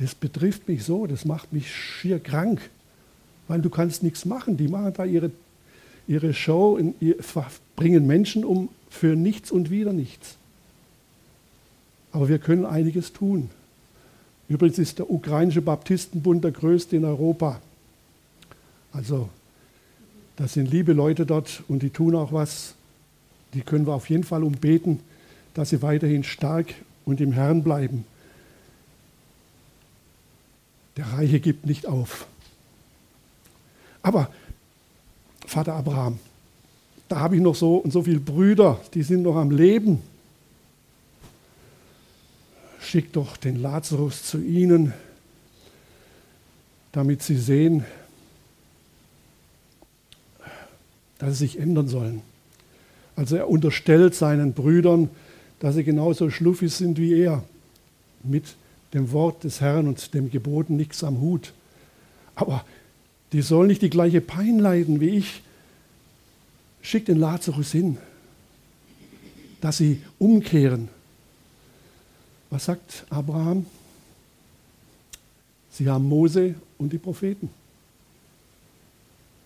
das 0.02 0.16
betrifft 0.16 0.68
mich 0.68 0.84
so, 0.84 1.06
das 1.06 1.26
macht 1.26 1.54
mich 1.54 1.74
schier 1.74 2.20
krank, 2.20 2.60
weil 3.48 3.62
du 3.62 3.70
kannst 3.70 4.02
nichts 4.02 4.26
machen. 4.26 4.58
Die 4.58 4.68
machen 4.68 4.94
da 4.96 5.06
ihre, 5.06 5.30
ihre 6.08 6.34
Show, 6.34 6.78
in, 6.78 6.96
bringen 7.76 8.08
Menschen 8.08 8.44
um 8.44 8.70
für 8.90 9.16
nichts 9.16 9.52
und 9.52 9.70
wieder 9.70 9.94
nichts. 9.94 10.38
Aber 12.12 12.30
wir 12.30 12.40
können 12.40 12.66
einiges 12.66 13.14
tun. 13.14 13.52
Übrigens 14.50 14.80
ist 14.80 14.98
der 14.98 15.10
ukrainische 15.10 15.62
Baptistenbund 15.62 16.44
der 16.44 16.52
größte 16.52 16.96
in 16.96 17.06
Europa. 17.06 17.62
Also, 18.92 19.30
das 20.36 20.54
sind 20.54 20.72
liebe 20.72 20.94
Leute 20.94 21.28
dort 21.28 21.64
und 21.68 21.84
die 21.84 21.92
tun 21.92 22.16
auch 22.16 22.34
was. 22.34 22.74
Die 23.54 23.62
können 23.62 23.86
wir 23.86 23.94
auf 23.94 24.10
jeden 24.10 24.24
Fall 24.24 24.44
umbeten, 24.44 25.00
dass 25.54 25.70
sie 25.70 25.82
weiterhin 25.84 26.24
stark 26.24 26.74
und 27.06 27.22
im 27.22 27.32
Herrn 27.34 27.64
bleiben. 27.64 28.04
Der 31.02 31.14
Reiche 31.14 31.40
gibt 31.40 31.66
nicht 31.66 31.88
auf. 31.88 32.28
Aber 34.04 34.30
Vater 35.48 35.74
Abraham, 35.74 36.20
da 37.10 37.20
habe 37.20 37.36
ich 37.36 37.42
noch 37.42 37.56
so 37.56 37.78
und 37.78 37.90
so 37.90 38.04
viele 38.04 38.20
Brüder, 38.20 38.80
die 38.94 39.02
sind 39.02 39.24
noch 39.24 39.36
am 39.36 39.50
Leben. 39.50 40.00
Schick 42.80 43.12
doch 43.14 43.36
den 43.36 43.60
Lazarus 43.60 44.26
zu 44.26 44.44
ihnen, 44.44 44.94
damit 46.92 47.24
sie 47.24 47.38
sehen, 47.38 47.84
dass 51.18 51.40
sie 51.40 51.48
sich 51.48 51.60
ändern 51.60 51.88
sollen. 51.88 52.22
Also 53.16 53.38
er 53.38 53.50
unterstellt 53.50 54.14
seinen 54.14 54.54
Brüdern, 54.54 55.10
dass 55.58 55.74
sie 55.74 55.84
genauso 55.84 56.30
schluffig 56.30 56.72
sind 56.72 57.00
wie 57.00 57.20
er, 57.20 57.44
mit 58.22 58.54
dem 58.94 59.12
Wort 59.12 59.44
des 59.44 59.62
Herrn 59.62 59.88
und 59.88 60.14
dem 60.14 60.30
Geboten 60.30 60.76
nichts 60.76 61.04
am 61.04 61.22
Hut. 61.22 61.54
Aber 62.36 62.66
die 63.32 63.42
sollen 63.42 63.68
nicht 63.68 63.82
die 63.82 63.90
gleiche 63.90 64.22
Pein 64.22 64.60
leiden 64.60 65.00
wie 65.00 65.10
ich. 65.10 65.42
Schick 66.82 67.06
den 67.06 67.18
Lazarus 67.18 67.72
hin. 67.72 67.98
dass 69.62 69.78
sie 69.78 70.02
umkehren. 70.18 70.90
Was 72.50 72.66
sagt 72.66 73.06
Abraham? 73.10 73.66
Sie 75.72 75.88
haben 75.88 76.10
Mose 76.10 76.56
und 76.78 76.92
die 76.92 76.98
Propheten. 76.98 77.50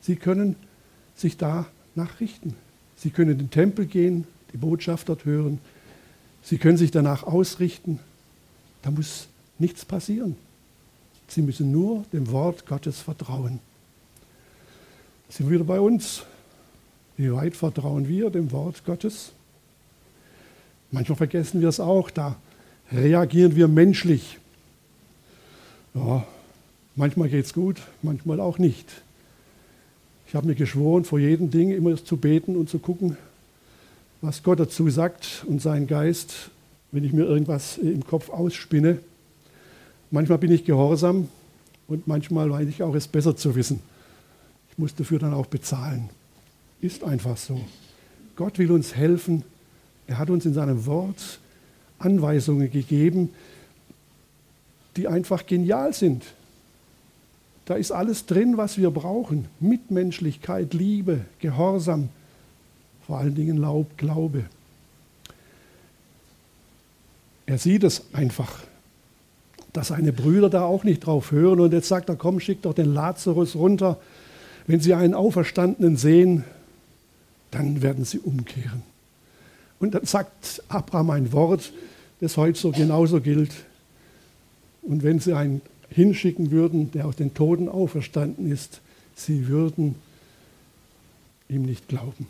Sie 0.02 0.16
können 0.16 0.56
sich 1.16 1.38
danach 1.38 1.68
richten. 2.20 2.56
Sie 2.96 3.12
können 3.12 3.32
in 3.32 3.38
den 3.38 3.52
Tempel 3.52 3.86
gehen, 3.86 4.26
die 4.54 4.58
Botschaft 4.58 5.10
dort 5.10 5.26
hören. 5.26 5.60
Sie 6.42 6.58
können 6.58 6.78
sich 6.78 6.92
danach 6.92 7.24
ausrichten. 7.24 8.00
Da 8.82 8.92
muss 8.92 9.28
nichts 9.60 9.86
passieren. 9.86 10.36
Sie 11.28 11.42
müssen 11.42 11.72
nur 11.72 12.06
dem 12.14 12.32
Wort 12.32 12.66
Gottes 12.66 13.00
vertrauen. 13.00 13.60
Sind 15.30 15.50
wir 15.50 15.64
bei 15.64 15.80
uns. 15.80 16.24
Wie 17.18 17.32
weit 17.32 17.56
vertrauen 17.56 18.08
wir 18.08 18.30
dem 18.30 18.52
Wort 18.52 18.86
Gottes? 18.86 19.32
Manchmal 20.92 21.18
vergessen 21.18 21.62
wir 21.62 21.70
es 21.70 21.80
auch, 21.80 22.10
da 22.10 22.36
reagieren 22.92 23.56
wir 23.56 23.68
menschlich. 23.68 24.38
Ja, 25.94 26.26
manchmal 26.96 27.30
geht 27.30 27.46
es 27.46 27.54
gut, 27.54 27.82
manchmal 28.02 28.40
auch 28.40 28.58
nicht. 28.58 28.86
Ich 30.28 30.36
habe 30.36 30.48
mir 30.48 30.56
geschworen, 30.56 31.06
vor 31.06 31.20
jedem 31.20 31.50
Ding 31.50 31.72
immer 31.72 31.96
zu 32.04 32.18
beten 32.18 32.56
und 32.56 32.70
zu 32.70 32.80
gucken, 32.80 33.18
was 34.22 34.44
Gott 34.44 34.60
dazu 34.60 34.90
sagt 34.90 35.46
und 35.48 35.62
sein 35.62 35.88
Geist, 35.88 36.50
wenn 36.92 37.04
ich 37.04 37.14
mir 37.14 37.26
irgendwas 37.26 37.78
im 37.78 38.06
Kopf 38.06 38.30
ausspinne. 38.30 39.00
Manchmal 40.12 40.38
bin 40.38 40.52
ich 40.52 40.66
gehorsam 40.66 41.30
und 41.88 42.08
manchmal 42.08 42.50
weiß 42.50 42.68
ich 42.68 42.84
auch, 42.84 42.96
es 42.96 43.08
besser 43.08 43.36
zu 43.36 43.56
wissen. 43.56 43.80
Ich 44.72 44.78
muss 44.78 44.96
dafür 44.96 45.20
dann 45.20 45.34
auch 45.34 45.48
bezahlen. 45.48 46.10
Ist 46.82 47.04
einfach 47.04 47.38
so. 47.38 47.60
Gott 48.36 48.60
will 48.60 48.72
uns 48.72 48.96
helfen. 48.96 49.44
Er 50.08 50.18
hat 50.18 50.30
uns 50.30 50.46
in 50.46 50.54
seinem 50.54 50.86
Wort 50.86 51.40
Anweisungen 52.00 52.70
gegeben, 52.70 53.30
die 54.96 55.08
einfach 55.08 55.46
genial 55.46 55.94
sind. 55.94 56.24
Da 57.66 57.76
ist 57.76 57.92
alles 57.92 58.26
drin, 58.26 58.58
was 58.58 58.78
wir 58.78 58.92
brauchen. 58.92 59.48
Mitmenschlichkeit, 59.60 60.74
Liebe, 60.74 61.22
Gehorsam, 61.40 62.10
vor 63.08 63.18
allen 63.18 63.36
Dingen 63.36 63.58
Laub, 63.58 63.98
Glaube. 63.98 64.46
Er 67.48 67.58
sieht 67.58 67.84
es 67.84 68.14
einfach, 68.14 68.60
dass 69.76 69.90
seine 69.90 70.14
Brüder 70.14 70.50
da 70.50 70.64
auch 70.64 70.86
nicht 70.86 71.06
drauf 71.06 71.32
hören 71.32 71.60
und 71.60 71.74
jetzt 71.74 71.90
sagt 71.90 72.08
er, 72.08 72.16
komm, 72.16 72.40
schick 72.40 72.62
doch 72.62 72.74
den 72.74 72.94
Lazarus 72.94 73.56
runter. 73.56 74.00
Wenn 74.68 74.80
sie 74.80 74.94
einen 74.94 75.14
Auferstandenen 75.14 75.98
sehen, 75.98 76.46
dann 77.52 77.82
werden 77.82 78.06
sie 78.06 78.20
umkehren. 78.20 78.84
Und 79.80 79.94
dann 79.94 80.06
sagt 80.06 80.64
Abraham 80.70 81.10
ein 81.10 81.34
Wort, 81.34 81.74
das 82.22 82.38
heute 82.38 82.58
so 82.58 82.72
genauso 82.72 83.20
gilt. 83.20 83.52
Und 84.82 85.04
wenn 85.04 85.20
sie 85.20 85.34
einen 85.34 85.62
hinschicken 85.90 86.52
würden, 86.52 86.92
der 86.92 87.06
aus 87.06 87.18
den 87.18 87.34
Toten 87.34 87.68
auferstanden 87.68 88.50
ist, 88.50 88.80
sie 89.14 89.48
würden 89.48 89.96
ihm 91.50 91.64
nicht 91.64 91.90
glauben. 91.90 92.28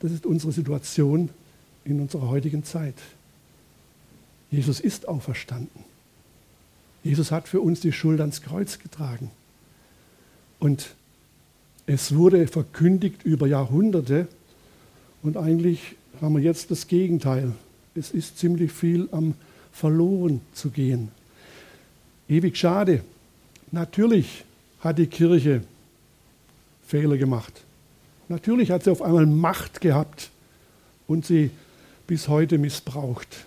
Das 0.00 0.10
ist 0.10 0.24
unsere 0.24 0.52
Situation 0.52 1.28
in 1.84 2.00
unserer 2.00 2.28
heutigen 2.28 2.64
Zeit. 2.64 2.94
Jesus 4.50 4.80
ist 4.80 5.06
auferstanden. 5.06 5.93
Jesus 7.04 7.30
hat 7.30 7.46
für 7.46 7.60
uns 7.60 7.80
die 7.80 7.92
Schuld 7.92 8.20
ans 8.20 8.40
Kreuz 8.40 8.78
getragen. 8.78 9.30
Und 10.58 10.94
es 11.86 12.14
wurde 12.14 12.46
verkündigt 12.46 13.22
über 13.24 13.46
Jahrhunderte 13.46 14.26
und 15.22 15.36
eigentlich 15.36 15.96
haben 16.22 16.34
wir 16.34 16.42
jetzt 16.42 16.70
das 16.70 16.88
Gegenteil. 16.88 17.52
Es 17.94 18.10
ist 18.10 18.38
ziemlich 18.38 18.72
viel 18.72 19.08
am 19.12 19.34
verloren 19.70 20.40
zu 20.54 20.70
gehen. 20.70 21.10
Ewig 22.28 22.56
schade. 22.56 23.02
Natürlich 23.70 24.44
hat 24.80 24.98
die 24.98 25.06
Kirche 25.06 25.62
Fehler 26.86 27.18
gemacht. 27.18 27.52
Natürlich 28.28 28.70
hat 28.70 28.84
sie 28.84 28.90
auf 28.90 29.02
einmal 29.02 29.26
Macht 29.26 29.82
gehabt 29.82 30.30
und 31.06 31.26
sie 31.26 31.50
bis 32.06 32.28
heute 32.28 32.56
missbraucht, 32.56 33.44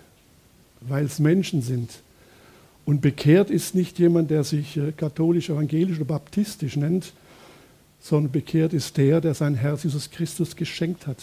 weil 0.82 1.06
es 1.06 1.17
Menschen 1.17 1.63
sind. 1.63 1.89
Und 2.88 3.02
bekehrt 3.02 3.50
ist 3.50 3.76
nicht 3.76 4.00
jemand, 4.00 4.32
der 4.32 4.45
sich 4.45 4.78
äh, 4.78 4.93
katholisch, 4.93 5.50
evangelisch 5.50 5.97
oder 5.97 6.06
baptistisch 6.06 6.78
nennt, 6.78 7.12
sondern 8.00 8.32
bekehrt 8.32 8.71
ist 8.71 8.95
der, 8.95 9.19
der 9.19 9.34
sein 9.34 9.56
Herz 9.56 9.84
Jesus 9.84 10.10
Christus 10.10 10.56
geschenkt 10.56 11.06
hat. 11.06 11.17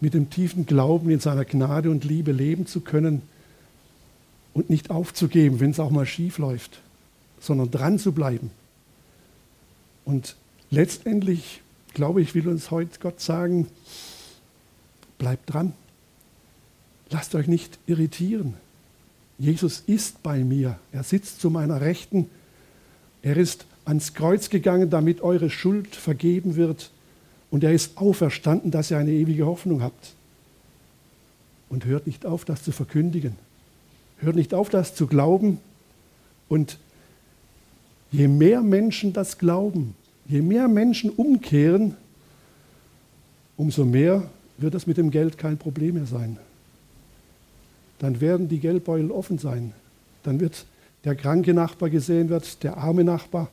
Mit 0.00 0.14
dem 0.14 0.30
tiefen 0.30 0.66
Glauben 0.66 1.10
in 1.10 1.18
seiner 1.18 1.44
Gnade 1.44 1.90
und 1.90 2.04
Liebe 2.04 2.30
leben 2.30 2.64
zu 2.64 2.80
können 2.80 3.22
und 4.54 4.70
nicht 4.70 4.88
aufzugeben, 4.90 5.58
wenn 5.58 5.72
es 5.72 5.80
auch 5.80 5.90
mal 5.90 6.06
schief 6.06 6.38
läuft, 6.38 6.78
sondern 7.40 7.72
dran 7.72 7.98
zu 7.98 8.12
bleiben. 8.12 8.52
Und 10.04 10.36
letztendlich, 10.70 11.60
glaube 11.92 12.22
ich, 12.22 12.36
will 12.36 12.46
uns 12.46 12.70
heute 12.70 13.00
Gott 13.00 13.20
sagen, 13.20 13.66
bleibt 15.18 15.52
dran. 15.52 15.72
Lasst 17.10 17.34
euch 17.34 17.48
nicht 17.48 17.80
irritieren. 17.88 18.54
Jesus 19.38 19.84
ist 19.86 20.22
bei 20.22 20.38
mir. 20.38 20.78
Er 20.92 21.04
sitzt 21.04 21.40
zu 21.40 21.48
meiner 21.48 21.80
Rechten. 21.80 22.28
Er 23.22 23.36
ist 23.36 23.66
ans 23.84 24.14
Kreuz 24.14 24.50
gegangen, 24.50 24.90
damit 24.90 25.20
eure 25.20 25.48
Schuld 25.48 25.94
vergeben 25.94 26.56
wird. 26.56 26.90
Und 27.50 27.62
er 27.64 27.72
ist 27.72 27.96
auferstanden, 27.96 28.70
dass 28.70 28.90
ihr 28.90 28.98
eine 28.98 29.12
ewige 29.12 29.46
Hoffnung 29.46 29.82
habt. 29.82 30.14
Und 31.68 31.84
hört 31.84 32.06
nicht 32.06 32.26
auf, 32.26 32.44
das 32.44 32.64
zu 32.64 32.72
verkündigen. 32.72 33.36
Hört 34.18 34.36
nicht 34.36 34.54
auf, 34.54 34.68
das 34.70 34.94
zu 34.94 35.06
glauben. 35.06 35.58
Und 36.48 36.78
je 38.10 38.26
mehr 38.26 38.62
Menschen 38.62 39.12
das 39.12 39.38
glauben, 39.38 39.94
je 40.26 40.42
mehr 40.42 40.66
Menschen 40.66 41.10
umkehren, 41.10 41.94
umso 43.56 43.84
mehr 43.84 44.28
wird 44.56 44.74
es 44.74 44.86
mit 44.86 44.96
dem 44.96 45.10
Geld 45.10 45.38
kein 45.38 45.58
Problem 45.58 45.94
mehr 45.94 46.06
sein 46.06 46.38
dann 47.98 48.20
werden 48.20 48.48
die 48.48 48.58
Geldbeutel 48.58 49.10
offen 49.10 49.38
sein. 49.38 49.72
Dann 50.22 50.40
wird 50.40 50.66
der 51.04 51.14
kranke 51.14 51.54
Nachbar 51.54 51.90
gesehen 51.90 52.28
wird, 52.28 52.62
der 52.62 52.76
arme 52.76 53.04
Nachbar. 53.04 53.50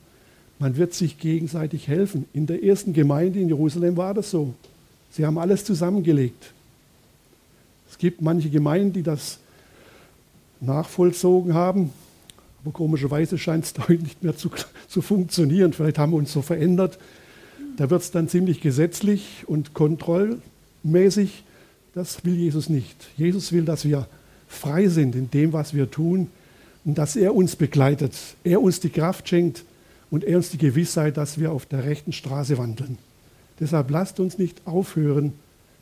Man 0.59 0.77
wird 0.77 0.93
sich 0.93 1.19
gegenseitig 1.19 1.87
helfen. 1.87 2.25
In 2.33 2.47
der 2.47 2.63
ersten 2.63 2.93
Gemeinde 2.93 3.39
in 3.39 3.49
Jerusalem 3.49 3.97
war 3.97 4.13
das 4.13 4.31
so. 4.31 4.53
Sie 5.11 5.25
haben 5.25 5.37
alles 5.37 5.65
zusammengelegt. 5.65 6.53
Es 7.89 7.97
gibt 7.97 8.21
manche 8.21 8.49
Gemeinden, 8.49 8.93
die 8.93 9.03
das 9.03 9.39
nachvollzogen 10.59 11.53
haben, 11.53 11.91
aber 12.63 12.73
komischerweise 12.73 13.37
scheint 13.37 13.65
es 13.65 13.73
heute 13.87 14.03
nicht 14.03 14.23
mehr 14.23 14.35
zu, 14.35 14.49
zu 14.87 15.01
funktionieren. 15.01 15.73
Vielleicht 15.73 15.97
haben 15.97 16.11
wir 16.11 16.17
uns 16.17 16.31
so 16.31 16.41
verändert. 16.41 16.97
Da 17.77 17.89
wird 17.89 18.01
es 18.01 18.11
dann 18.11 18.29
ziemlich 18.29 18.61
gesetzlich 18.61 19.43
und 19.47 19.73
kontrollmäßig. 19.73 21.43
Das 21.93 22.23
will 22.25 22.35
Jesus 22.35 22.69
nicht. 22.69 22.95
Jesus 23.17 23.51
will, 23.51 23.65
dass 23.65 23.85
wir 23.85 24.07
frei 24.55 24.87
sind 24.87 25.15
in 25.15 25.29
dem, 25.29 25.53
was 25.53 25.73
wir 25.73 25.91
tun 25.91 26.27
und 26.83 26.97
dass 26.97 27.15
er 27.15 27.35
uns 27.35 27.55
begleitet, 27.55 28.13
er 28.43 28.61
uns 28.61 28.79
die 28.79 28.89
Kraft 28.89 29.27
schenkt 29.27 29.63
und 30.09 30.23
er 30.23 30.37
uns 30.37 30.49
die 30.49 30.57
Gewissheit, 30.57 31.17
dass 31.17 31.39
wir 31.39 31.51
auf 31.51 31.65
der 31.65 31.83
rechten 31.83 32.13
Straße 32.13 32.57
wandeln. 32.57 32.97
Deshalb 33.59 33.89
lasst 33.89 34.19
uns 34.19 34.37
nicht 34.37 34.61
aufhören 34.65 35.33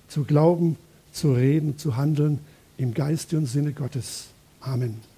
zu 0.07 0.23
glauben, 0.23 0.77
zu 1.11 1.33
reden, 1.33 1.77
zu 1.77 1.97
handeln 1.97 2.39
im 2.77 2.93
Geiste 2.93 3.37
und 3.37 3.45
Sinne 3.45 3.73
Gottes. 3.73 4.27
Amen. 4.59 5.12